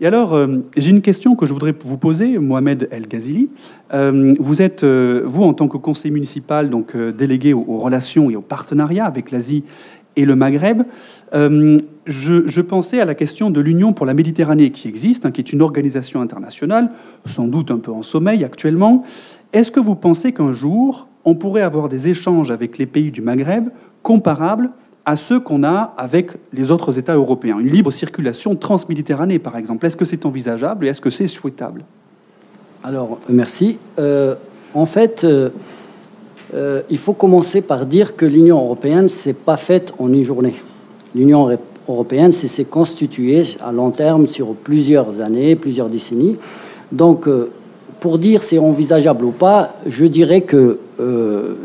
Et 0.00 0.06
alors, 0.06 0.34
euh, 0.34 0.58
j'ai 0.76 0.90
une 0.90 1.02
question 1.02 1.36
que 1.36 1.46
je 1.46 1.52
voudrais 1.52 1.74
vous 1.84 1.98
poser, 1.98 2.38
Mohamed 2.38 2.88
El 2.90 3.06
Ghazili. 3.06 3.48
Euh, 3.92 4.34
vous 4.40 4.60
êtes, 4.60 4.82
euh, 4.82 5.22
vous, 5.24 5.44
en 5.44 5.54
tant 5.54 5.68
que 5.68 5.76
conseiller 5.76 6.10
municipal, 6.10 6.68
donc 6.68 6.96
délégué 6.96 7.52
aux, 7.52 7.78
relations 7.78 8.30
et 8.30 8.36
aux 8.36 8.42
partenariats 8.42 9.06
avec 9.06 9.30
l'Asie 9.30 9.64
et 10.16 10.24
le 10.24 10.36
Maghreb, 10.36 10.82
je, 11.32 12.46
je, 12.46 12.60
pensais 12.60 13.00
à 13.00 13.04
la 13.04 13.14
question 13.14 13.50
de 13.50 13.60
l'Union 13.60 13.92
pour 13.92 14.06
la 14.06 14.14
Méditerranée 14.14 14.70
qui 14.70 14.88
existe, 14.88 15.26
hein, 15.26 15.30
qui 15.30 15.40
est 15.40 15.52
une 15.52 15.62
organisation 15.62 16.20
internationale, 16.20 16.90
sans 17.24 17.48
doute 17.48 17.70
un 17.70 17.78
peu 17.78 17.90
en 17.90 18.02
sommeil 18.02 18.44
actuellement. 18.44 19.04
Est-ce 19.52 19.72
que 19.72 19.80
vous 19.80 19.96
pensez 19.96 20.32
qu'un 20.32 20.52
jour, 20.52 21.08
on 21.24 21.34
pourrait 21.34 21.62
avoir 21.62 21.88
des 21.88 22.08
échanges 22.08 22.50
avec 22.50 22.78
les 22.78 22.86
pays 22.86 23.10
du 23.10 23.22
Maghreb 23.22 23.70
comparables 24.02 24.70
à 25.06 25.16
ceux 25.16 25.40
qu'on 25.40 25.64
a 25.64 25.94
avec 25.96 26.30
les 26.52 26.70
autres 26.70 26.98
États 26.98 27.14
européens 27.14 27.58
Une 27.58 27.68
libre 27.68 27.90
circulation 27.90 28.56
transméditerranée, 28.56 29.38
par 29.38 29.56
exemple. 29.56 29.84
Est-ce 29.86 29.96
que 29.96 30.04
c'est 30.04 30.24
envisageable 30.24 30.86
et 30.86 30.90
est-ce 30.90 31.00
que 31.00 31.10
c'est 31.10 31.26
souhaitable? 31.26 31.84
Alors, 32.82 33.18
merci. 33.28 33.78
Euh, 33.98 34.34
en 34.74 34.86
fait, 34.86 35.24
euh, 35.24 35.50
euh, 36.54 36.82
il 36.90 36.98
faut 36.98 37.12
commencer 37.12 37.60
par 37.60 37.86
dire 37.86 38.16
que 38.16 38.26
l'Union 38.26 38.58
européenne, 38.58 39.08
c'est 39.08 39.34
pas 39.34 39.56
faite 39.56 39.92
en 39.98 40.12
une 40.12 40.22
journée. 40.22 40.54
L'Union 41.14 41.50
européenne, 41.88 42.32
s'est 42.32 42.64
constituée 42.64 43.42
à 43.60 43.72
long 43.72 43.90
terme 43.90 44.26
sur 44.26 44.54
plusieurs 44.54 45.20
années, 45.20 45.54
plusieurs 45.54 45.90
décennies. 45.90 46.36
Donc, 46.92 47.28
pour 48.00 48.18
dire 48.18 48.42
c'est 48.42 48.58
envisageable 48.58 49.26
ou 49.26 49.32
pas, 49.32 49.74
je 49.86 50.06
dirais 50.06 50.40
que 50.40 50.78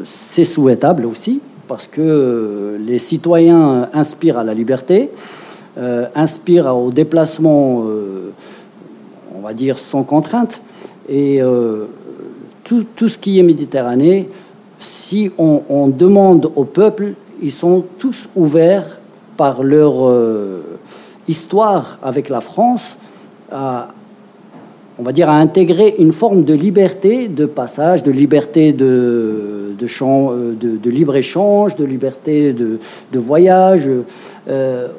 c'est 0.03 0.43
souhaitable 0.43 1.05
aussi, 1.05 1.39
parce 1.69 1.87
que 1.87 2.01
euh, 2.01 2.77
les 2.79 2.97
citoyens 2.97 3.87
inspirent 3.93 4.39
à 4.39 4.43
la 4.43 4.55
liberté, 4.55 5.11
euh, 5.77 6.07
inspirent 6.15 6.75
au 6.75 6.89
déplacement, 6.91 7.83
euh, 7.85 8.31
on 9.37 9.41
va 9.41 9.53
dire, 9.53 9.77
sans 9.77 10.03
contrainte. 10.03 10.61
Et 11.07 11.41
euh, 11.41 11.85
tout, 12.63 12.85
ce 13.07 13.17
qui 13.17 13.39
est 13.39 13.43
Méditerranée, 13.43 14.29
si 14.79 15.31
on, 15.37 15.61
on, 15.69 15.87
demande 15.87 16.51
au 16.55 16.65
peuple, 16.65 17.13
ils 17.41 17.51
sont 17.51 17.85
tous 17.99 18.27
ouverts 18.35 18.97
par 19.37 19.61
leur 19.61 20.09
euh, 20.09 20.61
histoire 21.27 21.99
avec 22.01 22.29
la 22.29 22.41
France 22.41 22.97
à, 23.51 23.89
on 24.99 25.03
va 25.03 25.13
dire, 25.13 25.29
à 25.29 25.37
intégrer 25.37 25.95
une 25.97 26.11
forme 26.11 26.43
de 26.43 26.53
liberté 26.53 27.29
de 27.29 27.45
passage, 27.45 28.03
de 28.03 28.11
liberté 28.11 28.73
de, 28.73 29.73
de 29.79 30.89
libre-échange, 30.89 31.77
de 31.77 31.85
liberté 31.85 32.51
de, 32.53 32.79
voyage. 33.13 33.87
Euh, 34.49 34.89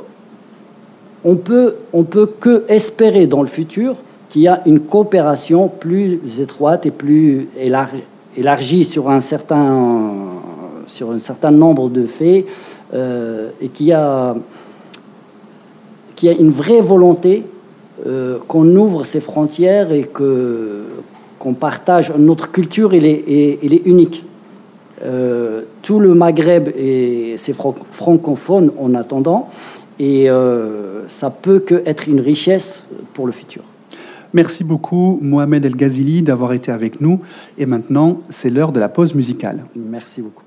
on 1.22 1.36
peut, 1.36 1.74
peut 2.10 2.30
que 2.40 2.64
espérer 2.68 3.26
dans 3.26 3.42
le 3.42 3.48
futur 3.48 3.96
qu'il 4.30 4.40
y 4.42 4.48
a 4.48 4.62
une 4.64 4.80
coopération 4.80 5.68
plus 5.68 6.18
étroite 6.40 6.86
et 6.86 6.90
plus 6.90 7.48
élargie, 7.58 8.84
sur 8.84 9.10
un 9.10 9.20
certain 9.20 9.60
nombre 11.50 11.90
de 11.90 12.06
faits 12.06 12.46
euh, 12.94 13.50
et 13.60 13.68
qu'il 13.68 13.88
y 13.88 13.92
a 13.92 14.34
une 16.22 16.50
vraie 16.50 16.80
volonté 16.80 17.44
euh, 18.06 18.38
qu'on 18.48 18.66
ouvre 18.76 19.04
ces 19.04 19.20
frontières 19.20 19.92
et 19.92 20.02
que 20.02 20.84
qu'on 21.38 21.54
partage 21.54 22.12
notre 22.18 22.50
culture 22.50 22.92
il 22.92 23.06
est, 23.06 23.58
il 23.62 23.72
est 23.72 23.86
unique 23.86 24.24
euh, 25.02 25.62
tout 25.80 25.98
le 25.98 26.14
Maghreb 26.14 26.68
et 26.76 27.34
c'est 27.38 27.54
francophone 27.54 28.70
en 28.78 28.94
attendant 28.94 29.48
et 29.98 30.28
euh, 30.28 31.08
ça 31.08 31.30
peut 31.30 31.58
que 31.58 31.82
être 31.86 32.08
une 32.08 32.20
richesse 32.20 32.84
pour 33.14 33.26
le 33.26 33.32
futur 33.32 33.62
Merci 34.32 34.62
beaucoup, 34.62 35.18
Mohamed 35.22 35.64
El 35.64 35.74
Ghazili, 35.74 36.22
d'avoir 36.22 36.52
été 36.52 36.70
avec 36.70 37.00
nous. 37.00 37.18
Et 37.58 37.66
maintenant, 37.66 38.20
c'est 38.28 38.48
l'heure 38.48 38.70
de 38.70 38.78
la 38.78 38.88
pause 38.88 39.12
musicale. 39.16 39.64
Merci 39.74 40.22
beaucoup. 40.22 40.44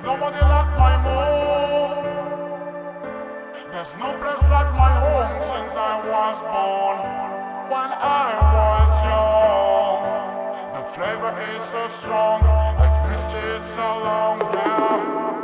There's 0.00 0.18
nobody 0.18 0.40
like 0.40 0.78
my 0.78 0.96
moon. 1.04 2.04
There's 3.70 3.96
no 3.98 4.12
place 4.14 4.42
like 4.50 4.72
my 4.72 4.92
home 5.04 5.42
since 5.42 5.76
I 5.76 6.00
was 6.08 6.40
born. 6.42 6.98
When 7.70 7.90
I 8.00 8.32
was 8.56 8.90
young. 9.04 10.00
The 10.72 10.80
flavor 10.88 11.34
is 11.54 11.62
so 11.62 11.86
strong, 11.88 12.42
I've 12.42 13.10
missed 13.10 13.32
it 13.34 13.62
so 13.62 13.80
long 14.02 14.38
now. 14.38 15.39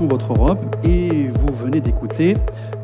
Votre 0.00 0.32
Europe 0.32 0.76
et 0.84 1.28
vous 1.28 1.52
venez 1.52 1.80
d'écouter 1.80 2.34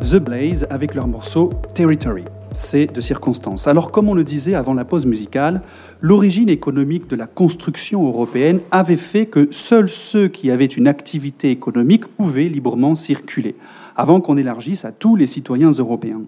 The 0.00 0.16
Blaze 0.16 0.66
avec 0.70 0.94
leur 0.94 1.08
morceau 1.08 1.50
Territory. 1.74 2.24
C'est 2.52 2.86
de 2.86 3.00
circonstance. 3.00 3.66
Alors 3.66 3.90
comme 3.90 4.08
on 4.08 4.14
le 4.14 4.24
disait 4.24 4.54
avant 4.54 4.74
la 4.74 4.84
pause 4.84 5.04
musicale, 5.04 5.62
l'origine 6.00 6.48
économique 6.48 7.08
de 7.08 7.16
la 7.16 7.26
construction 7.26 8.06
européenne 8.06 8.60
avait 8.70 8.96
fait 8.96 9.26
que 9.26 9.48
seuls 9.50 9.88
ceux 9.88 10.28
qui 10.28 10.50
avaient 10.50 10.66
une 10.66 10.86
activité 10.86 11.50
économique 11.50 12.06
pouvaient 12.06 12.48
librement 12.48 12.94
circuler, 12.94 13.56
avant 13.96 14.20
qu'on 14.20 14.36
élargisse 14.36 14.84
à 14.84 14.92
tous 14.92 15.16
les 15.16 15.26
citoyens 15.26 15.72
européens. 15.72 16.22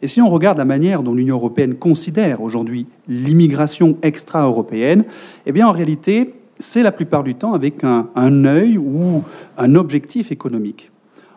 Et 0.00 0.06
si 0.06 0.22
on 0.22 0.30
regarde 0.30 0.58
la 0.58 0.64
manière 0.64 1.02
dont 1.02 1.14
l'Union 1.14 1.36
européenne 1.36 1.74
considère 1.74 2.40
aujourd'hui 2.40 2.86
l'immigration 3.08 3.98
extra-européenne, 4.02 5.04
eh 5.44 5.52
bien 5.52 5.68
en 5.68 5.72
réalité, 5.72 6.34
c'est 6.58 6.82
la 6.82 6.92
plupart 6.92 7.24
du 7.24 7.34
temps 7.34 7.54
avec 7.54 7.84
un, 7.84 8.44
œil 8.44 8.78
ou 8.78 9.22
un 9.56 9.74
objectif 9.74 10.32
économique. 10.32 10.90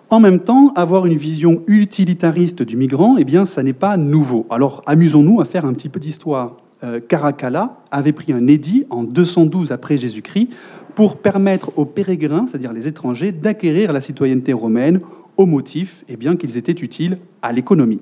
En 0.09 0.19
même 0.19 0.39
temps, 0.39 0.71
avoir 0.75 1.05
une 1.05 1.15
vision 1.15 1.63
utilitariste 1.67 2.61
du 2.61 2.77
migrant, 2.77 3.17
eh 3.17 3.25
bien, 3.25 3.45
ça 3.45 3.61
n'est 3.61 3.73
pas 3.73 3.97
nouveau. 3.97 4.45
Alors, 4.49 4.81
amusons-nous 4.85 5.41
à 5.41 5.45
faire 5.45 5.65
un 5.65 5.73
petit 5.73 5.89
peu 5.89 5.99
d'histoire. 5.99 6.55
Euh, 6.83 6.99
Caracalla 6.99 7.77
avait 7.91 8.13
pris 8.13 8.31
un 8.31 8.47
édit 8.47 8.85
en 8.89 9.03
212 9.03 9.71
après 9.71 9.97
Jésus-Christ 9.97 10.49
pour 10.95 11.17
permettre 11.17 11.71
aux 11.75 11.85
pérégrins, 11.85 12.45
c'est-à-dire 12.47 12.71
les 12.71 12.87
étrangers, 12.87 13.31
d'acquérir 13.31 13.91
la 13.91 13.99
citoyenneté 13.99 14.53
romaine 14.53 15.01
au 15.35 15.45
motif 15.45 16.03
eh 16.07 16.17
bien, 16.17 16.35
qu'ils 16.35 16.57
étaient 16.57 16.71
utiles 16.71 17.19
à 17.41 17.51
l'économie. 17.51 17.99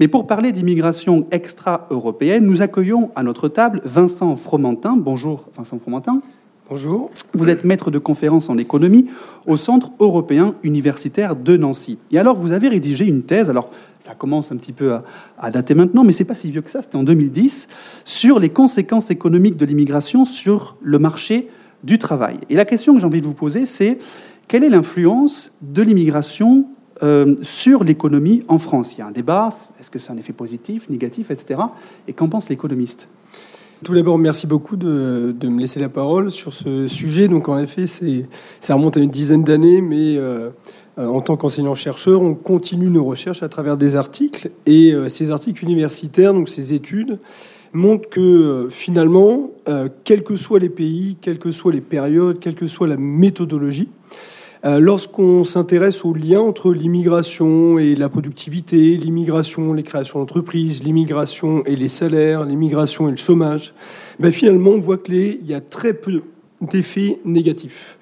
Mais 0.00 0.08
pour 0.08 0.26
parler 0.26 0.52
d'immigration 0.52 1.26
extra-européenne, 1.30 2.44
nous 2.44 2.62
accueillons 2.62 3.10
à 3.14 3.22
notre 3.22 3.48
table 3.48 3.80
Vincent 3.84 4.34
Fromentin. 4.36 4.96
Bonjour 4.96 5.48
Vincent 5.56 5.78
Fromentin. 5.78 6.20
Bonjour. 6.74 7.10
Vous 7.34 7.50
êtes 7.50 7.64
maître 7.64 7.90
de 7.90 7.98
conférence 7.98 8.48
en 8.48 8.56
économie 8.56 9.04
au 9.46 9.58
Centre 9.58 9.90
européen 10.00 10.54
universitaire 10.62 11.36
de 11.36 11.58
Nancy. 11.58 11.98
Et 12.10 12.18
alors, 12.18 12.34
vous 12.34 12.52
avez 12.52 12.68
rédigé 12.68 13.04
une 13.04 13.24
thèse, 13.24 13.50
alors 13.50 13.70
ça 14.00 14.14
commence 14.14 14.52
un 14.52 14.56
petit 14.56 14.72
peu 14.72 14.94
à, 15.38 15.50
dater 15.50 15.74
maintenant, 15.74 16.02
mais 16.02 16.12
c'est 16.12 16.24
pas 16.24 16.34
si 16.34 16.50
vieux 16.50 16.62
que 16.62 16.70
ça, 16.70 16.80
c'était 16.80 16.96
en 16.96 17.02
2010, 17.02 17.68
sur 18.06 18.40
les 18.40 18.48
conséquences 18.48 19.10
économiques 19.10 19.58
de 19.58 19.66
l'immigration 19.66 20.24
sur 20.24 20.78
le 20.80 20.98
marché 20.98 21.50
du 21.84 21.98
travail. 21.98 22.38
Et 22.48 22.54
la 22.54 22.64
question 22.64 22.94
que 22.94 23.00
j'ai 23.00 23.06
envie 23.06 23.20
de 23.20 23.26
vous 23.26 23.34
poser, 23.34 23.66
c'est 23.66 23.98
quelle 24.48 24.64
est 24.64 24.70
l'influence 24.70 25.52
de 25.60 25.82
l'immigration 25.82 26.68
euh, 27.02 27.36
sur 27.42 27.84
l'économie 27.84 28.44
en 28.48 28.56
France? 28.56 28.94
Il 28.94 29.00
y 29.00 29.02
a 29.02 29.06
un 29.08 29.12
débat, 29.12 29.50
est-ce 29.78 29.90
que 29.90 29.98
c'est 29.98 30.10
un 30.10 30.16
effet 30.16 30.32
positif, 30.32 30.88
négatif, 30.88 31.30
etc. 31.30 31.60
Et 32.08 32.14
qu'en 32.14 32.30
pense 32.30 32.48
l'économiste 32.48 33.08
tout 33.82 33.94
d'abord, 33.94 34.18
merci 34.18 34.46
beaucoup 34.46 34.76
de, 34.76 35.34
me 35.42 35.60
laisser 35.60 35.80
la 35.80 35.88
parole 35.88 36.30
sur 36.30 36.52
ce 36.52 36.88
sujet. 36.88 37.28
Donc, 37.28 37.48
en 37.48 37.58
effet, 37.58 37.86
ça 38.60 38.74
remonte 38.74 38.96
à 38.96 39.00
une 39.00 39.10
dizaine 39.10 39.44
d'années, 39.44 39.80
mais 39.80 40.16
euh, 40.16 40.50
en 40.96 41.20
tant 41.20 41.36
qu'enseignant-chercheur, 41.36 42.20
on 42.20 42.34
continue 42.34 42.88
nos 42.88 43.04
recherches 43.04 43.42
à 43.42 43.48
travers 43.48 43.76
des 43.76 43.96
articles. 43.96 44.50
Et 44.66 44.92
euh, 44.92 45.08
ces 45.08 45.30
articles 45.30 45.64
universitaires, 45.64 46.34
donc 46.34 46.48
ces 46.48 46.74
études, 46.74 47.18
montrent 47.72 48.08
que 48.08 48.20
euh, 48.20 48.68
finalement, 48.68 49.50
euh, 49.68 49.88
quels 50.04 50.22
que 50.22 50.36
soient 50.36 50.58
les 50.58 50.68
pays, 50.68 51.16
quelles 51.20 51.38
que 51.38 51.50
soient 51.50 51.72
les 51.72 51.80
périodes, 51.80 52.38
quelle 52.38 52.54
que 52.54 52.66
soit 52.66 52.86
la 52.86 52.96
méthodologie, 52.96 53.88
euh, 53.88 54.14
lorsqu'on 54.64 55.44
s'intéresse 55.44 56.04
aux 56.04 56.14
liens 56.14 56.40
entre 56.40 56.72
l'immigration 56.72 57.78
et 57.78 57.94
la 57.94 58.08
productivité, 58.08 58.96
l'immigration, 58.96 59.72
les 59.72 59.82
créations 59.82 60.20
d'entreprises, 60.20 60.82
l'immigration 60.84 61.64
et 61.64 61.74
les 61.74 61.88
salaires, 61.88 62.44
l'immigration 62.44 63.08
et 63.08 63.10
le 63.10 63.16
chômage, 63.16 63.74
ben 64.20 64.30
finalement, 64.30 64.70
on 64.70 64.78
voit 64.78 64.98
qu'il 64.98 65.44
y 65.44 65.54
a 65.54 65.60
très 65.60 65.94
peu 65.94 66.22
d'effets 66.60 67.18
négatifs. 67.24 67.98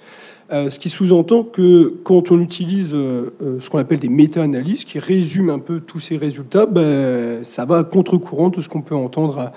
Euh, 0.53 0.69
ce 0.69 0.81
qui 0.81 0.89
sous-entend 0.89 1.45
que 1.45 1.95
quand 2.03 2.33
on 2.33 2.41
utilise 2.41 2.91
euh, 2.93 3.31
ce 3.61 3.71
qu'on 3.71 3.79
appelle 3.79 4.01
des 4.01 4.09
méta-analyses 4.09 4.85
qui 4.85 4.99
résument 4.99 5.51
un 5.51 5.61
peu 5.61 5.79
tous 5.79 6.01
ces 6.01 6.17
résultats, 6.17 6.67
ben, 6.67 7.45
ça 7.45 7.65
va 7.65 7.79
à 7.79 7.85
contre-courant 7.85 8.49
de 8.49 8.61
ce 8.61 8.69
qu'on 8.69 8.83
peut 8.83 8.97
entendre 8.97 9.39
à, 9.39 9.53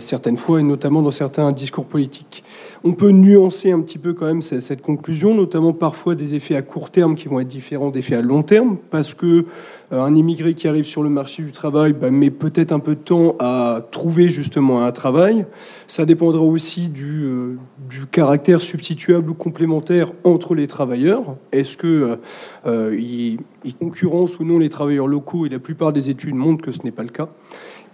certaines 0.00 0.36
fois, 0.36 0.60
et 0.60 0.62
notamment 0.62 1.02
dans 1.02 1.10
certains 1.10 1.52
discours 1.52 1.84
politiques. 1.84 2.42
On 2.84 2.92
peut 2.92 3.10
nuancer 3.10 3.72
un 3.72 3.80
petit 3.80 3.98
peu 3.98 4.12
quand 4.12 4.26
même 4.26 4.42
cette 4.42 4.82
conclusion, 4.82 5.34
notamment 5.34 5.72
parfois 5.72 6.14
des 6.14 6.36
effets 6.36 6.54
à 6.54 6.62
court 6.62 6.90
terme 6.90 7.16
qui 7.16 7.26
vont 7.26 7.40
être 7.40 7.48
différents 7.48 7.90
d'effets 7.90 8.14
à 8.14 8.22
long 8.22 8.42
terme, 8.42 8.76
parce 8.90 9.14
que 9.14 9.46
euh, 9.92 10.00
un 10.00 10.14
immigré 10.14 10.54
qui 10.54 10.68
arrive 10.68 10.84
sur 10.84 11.02
le 11.02 11.08
marché 11.08 11.42
du 11.42 11.50
travail 11.50 11.92
bah, 11.92 12.10
met 12.10 12.30
peut-être 12.30 12.70
un 12.70 12.78
peu 12.78 12.94
de 12.94 13.00
temps 13.00 13.34
à 13.40 13.82
trouver 13.90 14.28
justement 14.28 14.84
un 14.84 14.92
travail. 14.92 15.44
Ça 15.88 16.04
dépendra 16.04 16.42
aussi 16.42 16.88
du, 16.88 17.24
euh, 17.24 17.56
caractère 18.12 18.62
substituable 18.62 19.30
ou 19.30 19.34
complémentaire 19.34 20.12
entre 20.22 20.54
les 20.54 20.68
travailleurs. 20.68 21.36
Est-ce 21.50 21.76
que 21.76 22.18
euh, 22.66 22.96
ils, 22.96 23.38
ils 23.64 23.74
concurrencent 23.74 24.38
ou 24.38 24.44
non 24.44 24.58
les 24.58 24.68
travailleurs 24.68 25.08
locaux 25.08 25.46
Et 25.46 25.48
la 25.48 25.58
plupart 25.58 25.92
des 25.92 26.10
études 26.10 26.34
montrent 26.34 26.62
que 26.62 26.72
ce 26.72 26.82
n'est 26.84 26.92
pas 26.92 27.02
le 27.02 27.08
cas. 27.08 27.28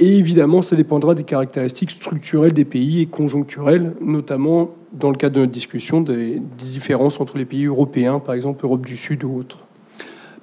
Et 0.00 0.18
évidemment, 0.18 0.62
ça 0.62 0.74
dépendra 0.74 1.14
des 1.14 1.22
caractéristiques 1.22 1.92
structurelles 1.92 2.52
des 2.52 2.64
pays 2.64 3.02
et 3.02 3.06
conjoncturelles, 3.06 3.94
notamment 4.00 4.70
dans 4.92 5.10
le 5.10 5.16
cadre 5.16 5.36
de 5.36 5.40
notre 5.40 5.52
discussion 5.52 6.00
des, 6.00 6.40
différences 6.58 7.20
entre 7.20 7.38
les 7.38 7.44
pays 7.44 7.66
européens, 7.66 8.18
par 8.18 8.34
exemple 8.34 8.64
Europe 8.64 8.84
du 8.84 8.96
Sud 8.96 9.24
ou 9.24 9.36
autres. 9.36 9.58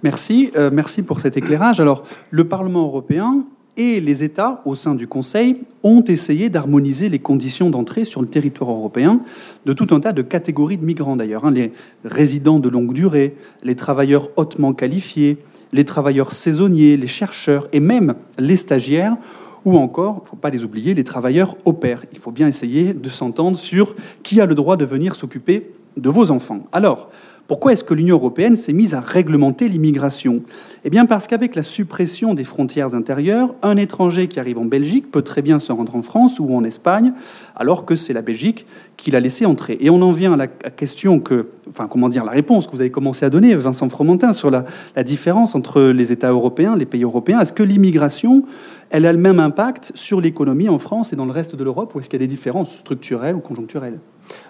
Merci, 0.03 0.51
euh, 0.55 0.69
merci 0.71 1.03
pour 1.03 1.19
cet 1.19 1.37
éclairage. 1.37 1.79
Alors, 1.79 2.03
le 2.31 2.45
Parlement 2.47 2.83
européen 2.83 3.45
et 3.77 3.99
les 4.01 4.23
États 4.23 4.61
au 4.65 4.75
sein 4.75 4.95
du 4.95 5.07
Conseil 5.07 5.57
ont 5.83 6.03
essayé 6.03 6.49
d'harmoniser 6.49 7.09
les 7.09 7.19
conditions 7.19 7.69
d'entrée 7.69 8.05
sur 8.05 8.21
le 8.21 8.27
territoire 8.27 8.71
européen 8.71 9.21
de 9.65 9.73
tout 9.73 9.93
un 9.93 9.99
tas 9.99 10.11
de 10.11 10.21
catégories 10.21 10.77
de 10.77 10.85
migrants 10.85 11.15
d'ailleurs. 11.15 11.45
Hein, 11.45 11.51
les 11.51 11.71
résidents 12.03 12.59
de 12.59 12.69
longue 12.69 12.93
durée, 12.93 13.35
les 13.63 13.75
travailleurs 13.75 14.29
hautement 14.35 14.73
qualifiés, 14.73 15.37
les 15.73 15.85
travailleurs 15.85 16.31
saisonniers, 16.31 16.97
les 16.97 17.07
chercheurs 17.07 17.67
et 17.73 17.79
même 17.79 18.15
les 18.37 18.57
stagiaires 18.57 19.17
ou 19.63 19.77
encore, 19.77 20.17
il 20.19 20.23
ne 20.23 20.29
faut 20.29 20.35
pas 20.35 20.49
les 20.49 20.63
oublier, 20.63 20.93
les 20.93 21.03
travailleurs 21.03 21.55
au 21.65 21.73
pair. 21.73 22.03
Il 22.11 22.19
faut 22.19 22.31
bien 22.31 22.47
essayer 22.47 22.93
de 22.93 23.09
s'entendre 23.09 23.57
sur 23.57 23.95
qui 24.23 24.41
a 24.41 24.45
le 24.45 24.55
droit 24.55 24.75
de 24.75 24.85
venir 24.85 25.15
s'occuper 25.15 25.71
de 25.97 26.09
vos 26.09 26.31
enfants. 26.31 26.65
Alors, 26.71 27.09
pourquoi 27.51 27.73
est-ce 27.73 27.83
que 27.83 27.93
l'Union 27.93 28.15
européenne 28.15 28.55
s'est 28.55 28.71
mise 28.71 28.93
à 28.93 29.01
réglementer 29.01 29.67
l'immigration? 29.67 30.41
Eh 30.85 30.89
bien 30.89 31.05
parce 31.05 31.27
qu'avec 31.27 31.57
la 31.57 31.63
suppression 31.63 32.33
des 32.33 32.45
frontières 32.45 32.95
intérieures, 32.95 33.53
un 33.61 33.75
étranger 33.75 34.29
qui 34.29 34.39
arrive 34.39 34.57
en 34.57 34.63
Belgique 34.63 35.11
peut 35.11 35.21
très 35.21 35.41
bien 35.41 35.59
se 35.59 35.73
rendre 35.73 35.93
en 35.97 36.01
France 36.01 36.39
ou 36.39 36.55
en 36.55 36.63
Espagne, 36.63 37.11
alors 37.57 37.83
que 37.83 37.97
c'est 37.97 38.13
la 38.13 38.21
Belgique 38.21 38.65
qui 38.95 39.11
l'a 39.11 39.19
laissé 39.19 39.45
entrer. 39.45 39.75
Et 39.81 39.89
on 39.89 40.01
en 40.01 40.11
vient 40.11 40.31
à 40.31 40.37
la 40.37 40.47
question 40.47 41.19
que, 41.19 41.47
enfin 41.69 41.89
comment 41.89 42.07
dire, 42.07 42.23
la 42.23 42.31
réponse 42.31 42.67
que 42.67 42.71
vous 42.71 42.79
avez 42.79 42.89
commencé 42.89 43.25
à 43.25 43.29
donner, 43.29 43.53
Vincent 43.53 43.89
Fromentin, 43.89 44.31
sur 44.31 44.49
la, 44.49 44.63
différence 45.03 45.53
entre 45.53 45.81
les 45.81 46.13
États 46.13 46.31
européens, 46.31 46.77
les 46.77 46.85
pays 46.85 47.03
européens. 47.03 47.41
Est-ce 47.41 47.51
que 47.51 47.63
l'immigration, 47.63 48.45
elle 48.91 49.05
a 49.05 49.11
le 49.11 49.19
même 49.19 49.41
impact 49.41 49.91
sur 49.93 50.21
l'économie 50.21 50.69
en 50.69 50.79
France 50.79 51.11
et 51.11 51.17
dans 51.17 51.25
le 51.25 51.33
reste 51.33 51.57
de 51.57 51.65
l'Europe, 51.65 51.93
ou 51.95 51.99
est-ce 51.99 52.09
qu'il 52.09 52.21
y 52.21 52.23
a 52.23 52.25
des 52.25 52.33
différences 52.33 52.77
structurelles 52.77 53.35
ou 53.35 53.41
conjoncturelles? 53.41 53.99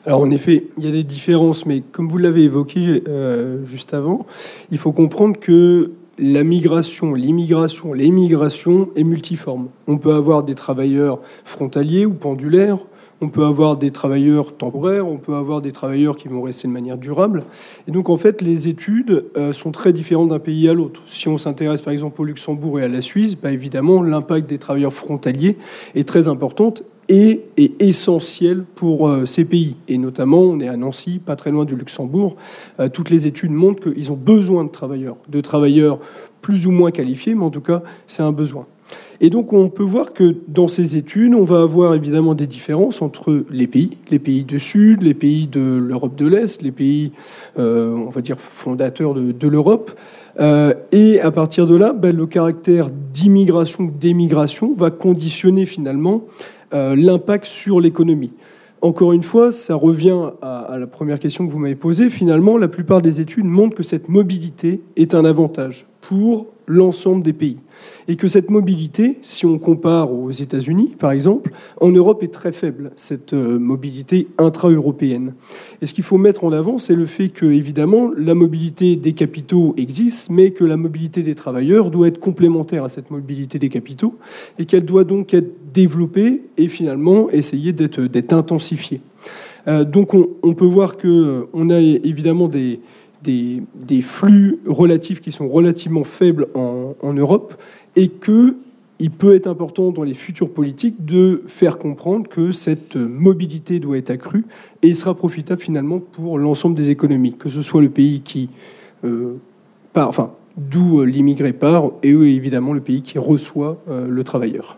Alors 0.05 0.21
en 0.21 0.31
effet, 0.31 0.67
il 0.77 0.85
y 0.85 0.87
a 0.87 0.91
des 0.91 1.03
différences, 1.03 1.65
mais 1.65 1.81
comme 1.91 2.09
vous 2.09 2.17
l'avez 2.17 2.43
évoqué 2.43 3.03
euh, 3.07 3.65
juste 3.65 3.93
avant, 3.93 4.25
il 4.71 4.77
faut 4.77 4.91
comprendre 4.91 5.39
que 5.39 5.91
la 6.17 6.43
migration, 6.43 7.13
l'immigration, 7.13 7.93
l'émigration 7.93 8.89
est 8.95 9.03
multiforme. 9.03 9.69
On 9.87 9.97
peut 9.97 10.13
avoir 10.13 10.43
des 10.43 10.55
travailleurs 10.55 11.19
frontaliers 11.45 12.05
ou 12.05 12.13
pendulaires, 12.13 12.77
on 13.21 13.29
peut 13.29 13.43
avoir 13.43 13.77
des 13.77 13.91
travailleurs 13.91 14.57
temporaires, 14.57 15.07
on 15.07 15.17
peut 15.17 15.35
avoir 15.35 15.61
des 15.61 15.71
travailleurs 15.71 16.15
qui 16.15 16.27
vont 16.27 16.41
rester 16.41 16.67
de 16.67 16.73
manière 16.73 16.97
durable. 16.97 17.43
Et 17.87 17.91
donc 17.91 18.09
en 18.09 18.17
fait, 18.17 18.41
les 18.41 18.67
études 18.67 19.25
euh, 19.37 19.53
sont 19.53 19.71
très 19.71 19.93
différentes 19.93 20.29
d'un 20.29 20.39
pays 20.39 20.67
à 20.67 20.73
l'autre. 20.73 21.01
Si 21.05 21.27
on 21.27 21.37
s'intéresse 21.37 21.81
par 21.81 21.93
exemple 21.93 22.19
au 22.21 22.25
Luxembourg 22.25 22.79
et 22.79 22.83
à 22.83 22.87
la 22.87 23.01
Suisse, 23.01 23.35
bah, 23.35 23.51
évidemment 23.51 24.01
l'impact 24.01 24.49
des 24.49 24.57
travailleurs 24.57 24.93
frontaliers 24.93 25.57
est 25.93 26.07
très 26.07 26.27
important 26.27 26.73
est 27.07 27.43
essentiel 27.79 28.63
pour 28.75 29.07
euh, 29.07 29.25
ces 29.25 29.45
pays. 29.45 29.75
Et 29.87 29.97
notamment, 29.97 30.39
on 30.39 30.59
est 30.59 30.67
à 30.67 30.77
Nancy, 30.77 31.19
pas 31.19 31.35
très 31.35 31.51
loin 31.51 31.65
du 31.65 31.75
Luxembourg. 31.75 32.35
Euh, 32.79 32.89
toutes 32.89 33.09
les 33.09 33.27
études 33.27 33.51
montrent 33.51 33.91
qu'ils 33.91 34.11
ont 34.11 34.17
besoin 34.17 34.63
de 34.63 34.69
travailleurs, 34.69 35.17
de 35.27 35.41
travailleurs 35.41 35.99
plus 36.41 36.65
ou 36.67 36.71
moins 36.71 36.91
qualifiés, 36.91 37.35
mais 37.35 37.43
en 37.43 37.49
tout 37.49 37.61
cas, 37.61 37.83
c'est 38.07 38.23
un 38.23 38.31
besoin. 38.31 38.65
Et 39.23 39.29
donc, 39.29 39.53
on 39.53 39.69
peut 39.69 39.83
voir 39.83 40.13
que 40.13 40.35
dans 40.47 40.67
ces 40.67 40.97
études, 40.97 41.35
on 41.35 41.43
va 41.43 41.61
avoir 41.61 41.93
évidemment 41.93 42.33
des 42.33 42.47
différences 42.47 43.03
entre 43.03 43.45
les 43.51 43.67
pays, 43.67 43.91
les 44.09 44.17
pays 44.17 44.43
du 44.43 44.59
Sud, 44.59 45.03
les 45.03 45.13
pays 45.13 45.45
de 45.45 45.61
l'Europe 45.61 46.15
de 46.15 46.25
l'Est, 46.25 46.63
les 46.63 46.71
pays, 46.71 47.11
euh, 47.59 47.93
on 47.93 48.09
va 48.09 48.21
dire, 48.21 48.39
fondateurs 48.39 49.13
de, 49.13 49.47
l'Europe. 49.47 49.91
Et 50.91 51.19
à 51.19 51.29
partir 51.29 51.67
de 51.67 51.75
là, 51.75 51.93
ben, 51.93 52.15
le 52.15 52.25
caractère 52.25 52.89
d'immigration 52.89 53.83
ou 53.83 53.91
d'émigration 53.91 54.73
va 54.73 54.89
conditionner 54.89 55.67
finalement 55.67 56.23
l'impact 56.71 57.45
sur 57.45 57.79
l'économie. 57.79 58.33
Encore 58.81 59.13
une 59.13 59.21
fois, 59.21 59.51
ça 59.51 59.75
revient 59.75 60.31
à, 60.41 60.77
la 60.79 60.87
première 60.87 61.19
question 61.19 61.45
que 61.45 61.51
vous 61.51 61.59
m'avez 61.59 61.75
posée. 61.75 62.09
Finalement, 62.09 62.57
la 62.57 62.67
plupart 62.67 63.01
des 63.01 63.21
études 63.21 63.45
montrent 63.45 63.75
que 63.75 63.83
cette 63.83 64.09
mobilité 64.09 64.81
est 64.95 65.13
un 65.13 65.23
avantage 65.23 65.85
pour 66.01 66.47
l'ensemble 66.71 67.21
des 67.21 67.33
pays. 67.33 67.57
Et 68.07 68.15
que 68.15 68.27
cette 68.27 68.49
mobilité, 68.49 69.17
si 69.21 69.45
on 69.45 69.59
compare 69.59 70.11
aux 70.11 70.31
États-Unis, 70.31 70.95
par 70.97 71.11
exemple, 71.11 71.51
en 71.79 71.89
Europe 71.89 72.23
est 72.23 72.33
très 72.33 72.51
faible, 72.51 72.91
cette 72.95 73.33
euh, 73.33 73.59
mobilité 73.59 74.27
intra-européenne. 74.37 75.33
Et 75.81 75.87
ce 75.87 75.93
qu'il 75.93 76.03
faut 76.03 76.17
mettre 76.17 76.43
en 76.43 76.51
avant, 76.51 76.77
c'est 76.77 76.95
le 76.95 77.05
fait 77.05 77.29
que, 77.29 77.45
évidemment, 77.45 78.11
la 78.15 78.35
mobilité 78.35 78.95
des 78.95 79.13
capitaux 79.13 79.73
existe, 79.77 80.29
mais 80.29 80.51
que 80.51 80.63
la 80.63 80.77
mobilité 80.77 81.23
des 81.23 81.35
travailleurs 81.35 81.91
doit 81.91 82.07
être 82.07 82.19
complémentaire 82.19 82.83
à 82.83 82.89
cette 82.89 83.11
mobilité 83.11 83.59
des 83.59 83.69
capitaux, 83.69 84.15
et 84.57 84.65
qu'elle 84.65 84.85
doit 84.85 85.03
donc 85.03 85.33
être 85.33 85.51
développée 85.73 86.43
et 86.57 86.67
finalement 86.67 87.29
essayer 87.31 87.73
d'être 87.73 88.33
intensifiée. 88.33 89.01
Euh, 89.67 89.83
donc 89.83 90.13
on, 90.13 90.53
peut 90.53 90.65
voir 90.65 90.97
qu'on 90.97 91.69
a 91.69 91.79
évidemment 91.79 92.47
des, 92.47 92.79
des, 93.23 94.01
flux 94.01 94.59
relatifs 94.65 95.21
qui 95.21 95.31
sont 95.31 95.47
relativement 95.47 96.03
faibles 96.03 96.47
en, 96.53 97.13
Europe 97.13 97.55
et 97.95 98.09
qu'il 98.09 99.11
peut 99.11 99.35
être 99.35 99.47
important 99.47 99.91
dans 99.91 100.03
les 100.03 100.13
futures 100.13 100.49
politiques 100.49 101.05
de 101.05 101.43
faire 101.47 101.77
comprendre 101.77 102.27
que 102.27 102.51
cette 102.51 102.95
mobilité 102.95 103.79
doit 103.79 103.97
être 103.97 104.09
accrue 104.09 104.45
et 104.81 104.95
sera 104.95 105.13
profitable 105.13 105.61
finalement 105.61 105.99
pour 105.99 106.37
l'ensemble 106.37 106.75
des 106.75 106.89
économies, 106.89 107.33
que 107.33 107.49
ce 107.49 107.61
soit 107.61 107.81
le 107.81 107.89
pays 107.89 108.21
euh, 109.03 109.35
d'où 110.57 111.03
l'immigré 111.03 111.53
part 111.53 111.91
et 112.03 112.09
évidemment 112.09 112.73
le 112.73 112.81
pays 112.81 113.01
qui 113.01 113.17
reçoit 113.17 113.81
euh, 113.89 114.07
le 114.07 114.23
travailleur. 114.23 114.77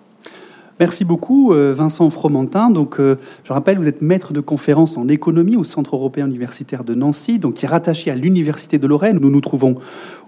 Merci 0.83 1.05
beaucoup, 1.05 1.53
euh, 1.53 1.73
Vincent 1.73 2.09
Fromentin. 2.09 2.69
Donc, 2.69 2.99
euh, 2.99 3.15
je 3.45 3.53
rappelle, 3.53 3.77
vous 3.77 3.87
êtes 3.87 4.01
maître 4.01 4.33
de 4.33 4.41
conférence 4.41 4.97
en 4.97 5.07
économie 5.07 5.55
au 5.55 5.63
Centre 5.63 5.95
européen 5.95 6.27
universitaire 6.27 6.83
de 6.83 6.93
Nancy, 6.93 7.39
donc 7.39 7.53
qui 7.53 7.63
est 7.63 7.69
rattaché 7.69 8.11
à 8.11 8.15
l'Université 8.15 8.79
de 8.79 8.85
Lorraine, 8.85 9.15
où 9.15 9.21
nous 9.21 9.29
nous 9.29 9.39
trouvons 9.39 9.77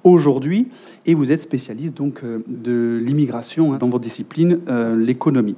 aujourd'hui. 0.05 0.69
Et 1.05 1.13
vous 1.13 1.33
êtes 1.33 1.41
spécialiste 1.41 1.97
donc 1.97 2.21
euh, 2.23 2.41
de 2.47 3.01
l'immigration 3.03 3.73
hein, 3.73 3.77
dans 3.79 3.89
votre 3.89 4.05
discipline, 4.05 4.59
l'économie. 4.97 5.57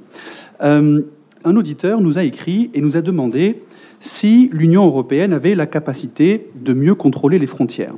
un 0.58 1.04
auditeur 1.44 2.00
nous 2.00 2.18
a 2.18 2.24
écrit 2.24 2.68
et 2.74 2.80
nous 2.80 2.96
a 2.96 3.00
demandé 3.00 3.62
si 4.00 4.50
l'Union 4.52 4.84
européenne 4.84 5.32
avait 5.32 5.54
la 5.54 5.66
capacité 5.66 6.50
de 6.56 6.74
mieux 6.74 6.96
contrôler 6.96 7.38
les 7.38 7.46
frontières. 7.46 7.94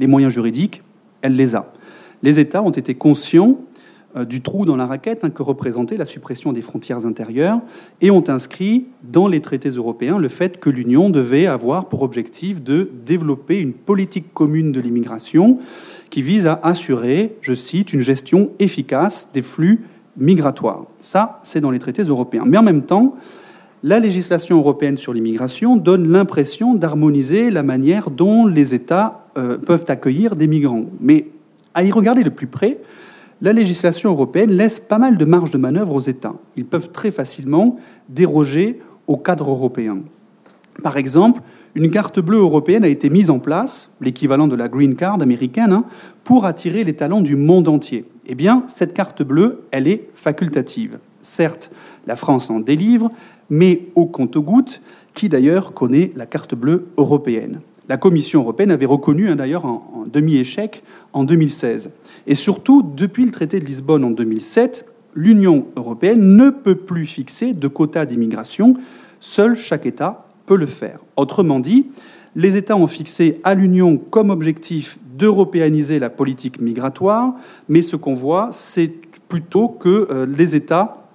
Les 0.00 0.08
moyens 0.08 0.32
juridiques, 0.32 0.82
elle 1.22 1.36
les 1.36 1.54
a. 1.54 1.72
Les 2.24 2.40
États 2.40 2.64
ont 2.64 2.70
été 2.70 2.96
conscients 2.96 3.60
du 4.28 4.40
trou 4.40 4.66
dans 4.66 4.76
la 4.76 4.86
raquette 4.86 5.24
hein, 5.24 5.30
que 5.30 5.42
représentait 5.42 5.96
la 5.96 6.04
suppression 6.04 6.52
des 6.52 6.62
frontières 6.62 7.06
intérieures 7.06 7.60
et 8.00 8.10
ont 8.10 8.24
inscrit 8.28 8.86
dans 9.04 9.28
les 9.28 9.40
traités 9.40 9.68
européens 9.68 10.18
le 10.18 10.28
fait 10.28 10.58
que 10.58 10.68
l'Union 10.68 11.10
devait 11.10 11.46
avoir 11.46 11.88
pour 11.88 12.02
objectif 12.02 12.62
de 12.62 12.90
développer 13.06 13.60
une 13.60 13.72
politique 13.72 14.34
commune 14.34 14.72
de 14.72 14.80
l'immigration 14.80 15.58
qui 16.10 16.22
vise 16.22 16.46
à 16.46 16.58
assurer, 16.62 17.36
je 17.40 17.54
cite, 17.54 17.92
une 17.92 18.00
gestion 18.00 18.50
efficace 18.58 19.28
des 19.32 19.42
flux 19.42 19.84
migratoires. 20.16 20.86
Ça, 21.00 21.38
c'est 21.42 21.60
dans 21.60 21.70
les 21.70 21.78
traités 21.78 22.02
européens. 22.02 22.44
Mais 22.46 22.58
en 22.58 22.62
même 22.62 22.82
temps, 22.82 23.14
la 23.82 23.98
législation 23.98 24.58
européenne 24.58 24.96
sur 24.96 25.14
l'immigration 25.14 25.76
donne 25.76 26.10
l'impression 26.10 26.74
d'harmoniser 26.74 27.50
la 27.50 27.62
manière 27.62 28.10
dont 28.10 28.46
les 28.46 28.74
États 28.74 29.24
euh, 29.38 29.56
peuvent 29.56 29.86
accueillir 29.88 30.36
des 30.36 30.46
migrants. 30.46 30.86
Mais 31.00 31.28
à 31.74 31.84
y 31.84 31.90
regarder 31.90 32.22
de 32.22 32.28
plus 32.28 32.48
près, 32.48 32.78
la 33.42 33.52
législation 33.52 34.10
européenne 34.10 34.50
laisse 34.50 34.80
pas 34.80 34.98
mal 34.98 35.16
de 35.16 35.24
marge 35.24 35.50
de 35.50 35.58
manœuvre 35.58 35.94
aux 35.94 36.00
États. 36.00 36.34
Ils 36.56 36.66
peuvent 36.66 36.90
très 36.90 37.10
facilement 37.10 37.76
déroger 38.08 38.80
au 39.06 39.16
cadre 39.16 39.50
européen. 39.50 39.98
Par 40.82 40.96
exemple, 40.96 41.40
une 41.74 41.90
carte 41.90 42.20
bleue 42.20 42.38
européenne 42.38 42.84
a 42.84 42.88
été 42.88 43.10
mise 43.10 43.30
en 43.30 43.38
place, 43.38 43.92
l'équivalent 44.00 44.48
de 44.48 44.56
la 44.56 44.68
Green 44.68 44.94
Card 44.94 45.22
américaine, 45.22 45.72
hein, 45.72 45.84
pour 46.24 46.44
attirer 46.44 46.84
les 46.84 46.94
talents 46.94 47.20
du 47.20 47.36
monde 47.36 47.68
entier. 47.68 48.04
Eh 48.26 48.34
bien, 48.34 48.64
cette 48.66 48.92
carte 48.92 49.22
bleue, 49.22 49.62
elle 49.70 49.88
est 49.88 50.08
facultative. 50.14 50.98
Certes, 51.22 51.70
la 52.06 52.16
France 52.16 52.50
en 52.50 52.60
délivre, 52.60 53.10
mais 53.50 53.88
au 53.94 54.06
compte-gouttes, 54.06 54.80
qui 55.14 55.28
d'ailleurs 55.28 55.72
connaît 55.74 56.12
la 56.14 56.26
carte 56.26 56.54
bleue 56.54 56.88
européenne. 56.96 57.60
La 57.90 57.96
Commission 57.96 58.42
européenne 58.42 58.70
avait 58.70 58.86
reconnu 58.86 59.30
hein, 59.30 59.34
d'ailleurs 59.34 59.64
en 59.64 60.04
demi-échec 60.06 60.84
en 61.12 61.24
2016. 61.24 61.90
Et 62.28 62.36
surtout, 62.36 62.82
depuis 62.82 63.24
le 63.24 63.32
traité 63.32 63.58
de 63.58 63.64
Lisbonne 63.64 64.04
en 64.04 64.12
2007, 64.12 64.86
l'Union 65.16 65.66
européenne 65.74 66.36
ne 66.36 66.50
peut 66.50 66.76
plus 66.76 67.04
fixer 67.04 67.52
de 67.52 67.66
quotas 67.66 68.04
d'immigration. 68.04 68.74
Seul 69.18 69.56
chaque 69.56 69.86
État 69.86 70.28
peut 70.46 70.54
le 70.54 70.66
faire. 70.66 71.00
Autrement 71.16 71.58
dit, 71.58 71.86
les 72.36 72.56
États 72.56 72.76
ont 72.76 72.86
fixé 72.86 73.40
à 73.42 73.56
l'Union 73.56 73.96
comme 73.96 74.30
objectif 74.30 75.00
d'européaniser 75.18 75.98
la 75.98 76.10
politique 76.10 76.60
migratoire, 76.60 77.34
mais 77.68 77.82
ce 77.82 77.96
qu'on 77.96 78.14
voit, 78.14 78.50
c'est 78.52 78.92
plutôt 79.28 79.66
que 79.66 80.06
euh, 80.12 80.26
les 80.26 80.54
États 80.54 81.08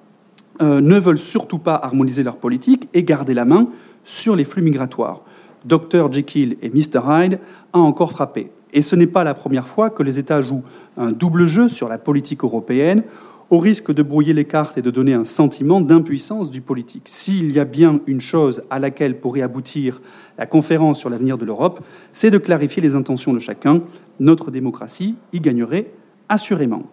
euh, 0.61 0.81
ne 0.81 0.99
veulent 0.99 1.19
surtout 1.19 1.59
pas 1.59 1.75
harmoniser 1.75 2.23
leur 2.23 2.35
politique 2.35 2.89
et 2.93 3.05
garder 3.05 3.33
la 3.33 3.45
main 3.45 3.69
sur 4.03 4.35
les 4.35 4.43
flux 4.43 4.61
migratoires. 4.61 5.21
Dr 5.65 6.11
Jekyll 6.11 6.57
et 6.61 6.69
Mr 6.69 7.01
Hyde 7.07 7.39
a 7.73 7.79
encore 7.79 8.11
frappé. 8.11 8.51
Et 8.73 8.81
ce 8.81 8.95
n'est 8.95 9.07
pas 9.07 9.23
la 9.23 9.33
première 9.33 9.67
fois 9.67 9.89
que 9.89 10.03
les 10.03 10.19
États 10.19 10.41
jouent 10.41 10.63
un 10.97 11.11
double 11.11 11.45
jeu 11.45 11.69
sur 11.69 11.87
la 11.87 11.97
politique 11.97 12.43
européenne, 12.43 13.03
au 13.49 13.59
risque 13.59 13.93
de 13.93 14.03
brouiller 14.03 14.33
les 14.33 14.45
cartes 14.45 14.77
et 14.77 14.81
de 14.81 14.89
donner 14.89 15.13
un 15.13 15.23
sentiment 15.23 15.79
d'impuissance 15.79 16.49
du 16.49 16.61
politique. 16.61 17.03
S'il 17.05 17.51
y 17.51 17.59
a 17.59 17.65
bien 17.65 17.99
une 18.07 18.19
chose 18.19 18.63
à 18.69 18.79
laquelle 18.79 19.19
pourrait 19.19 19.43
aboutir 19.43 20.01
la 20.37 20.45
conférence 20.45 20.99
sur 20.99 21.09
l'avenir 21.09 21.37
de 21.37 21.45
l'Europe, 21.45 21.81
c'est 22.11 22.31
de 22.31 22.37
clarifier 22.37 22.81
les 22.81 22.95
intentions 22.95 23.33
de 23.33 23.39
chacun. 23.39 23.81
Notre 24.19 24.49
démocratie 24.49 25.15
y 25.31 25.39
gagnerait 25.39 25.91
assurément. 26.27 26.83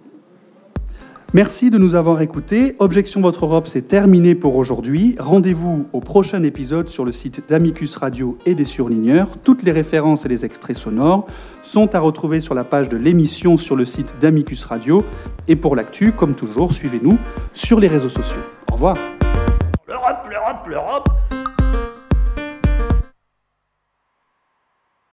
Merci 1.35 1.71
de 1.71 1.79
nous 1.79 1.95
avoir 1.95 2.21
écoutés. 2.21 2.77
Objection 2.79 3.23
Votre 3.23 3.47
Europe, 3.47 3.67
c'est 3.67 3.89
terminé 3.89 4.35
pour 4.35 4.55
aujourd'hui. 4.55 5.17
Rendez-vous 5.19 5.87
au 5.95 6.01
prochain 6.01 6.43
épisode 6.43 6.91
sur 6.91 7.07
le 7.07 7.13
site 7.13 7.49
d'Amicus 7.49 7.97
Radio 7.97 8.37
et 8.45 8.55
des 8.55 8.67
surligneurs. 8.67 9.29
Toutes 9.43 9.63
les 9.63 9.73
références 9.73 10.27
et 10.27 10.29
les 10.29 10.45
extraits 10.45 10.77
sonores 10.77 11.27
sont 11.63 11.95
à 11.95 12.01
retrouver 12.01 12.41
sur 12.41 12.53
la 12.53 12.65
page 12.65 12.91
de 12.91 12.99
l'émission 12.99 13.57
sur 13.57 13.77
le 13.77 13.87
site 13.87 14.15
d'Amicus 14.21 14.67
Radio. 14.67 15.05
Et 15.49 15.57
pour 15.57 15.75
l'actu, 15.75 16.13
comme 16.13 16.35
toujours, 16.35 16.71
suivez-nous 16.71 17.17
sur 17.55 17.81
les 17.81 17.89
réseaux 17.89 18.11
sociaux. 18.11 18.43
Au 18.71 18.75
revoir. 18.75 18.99
L'Europe, 19.89 20.29
l'Europe, 20.29 20.67
l'Europe 20.69 21.09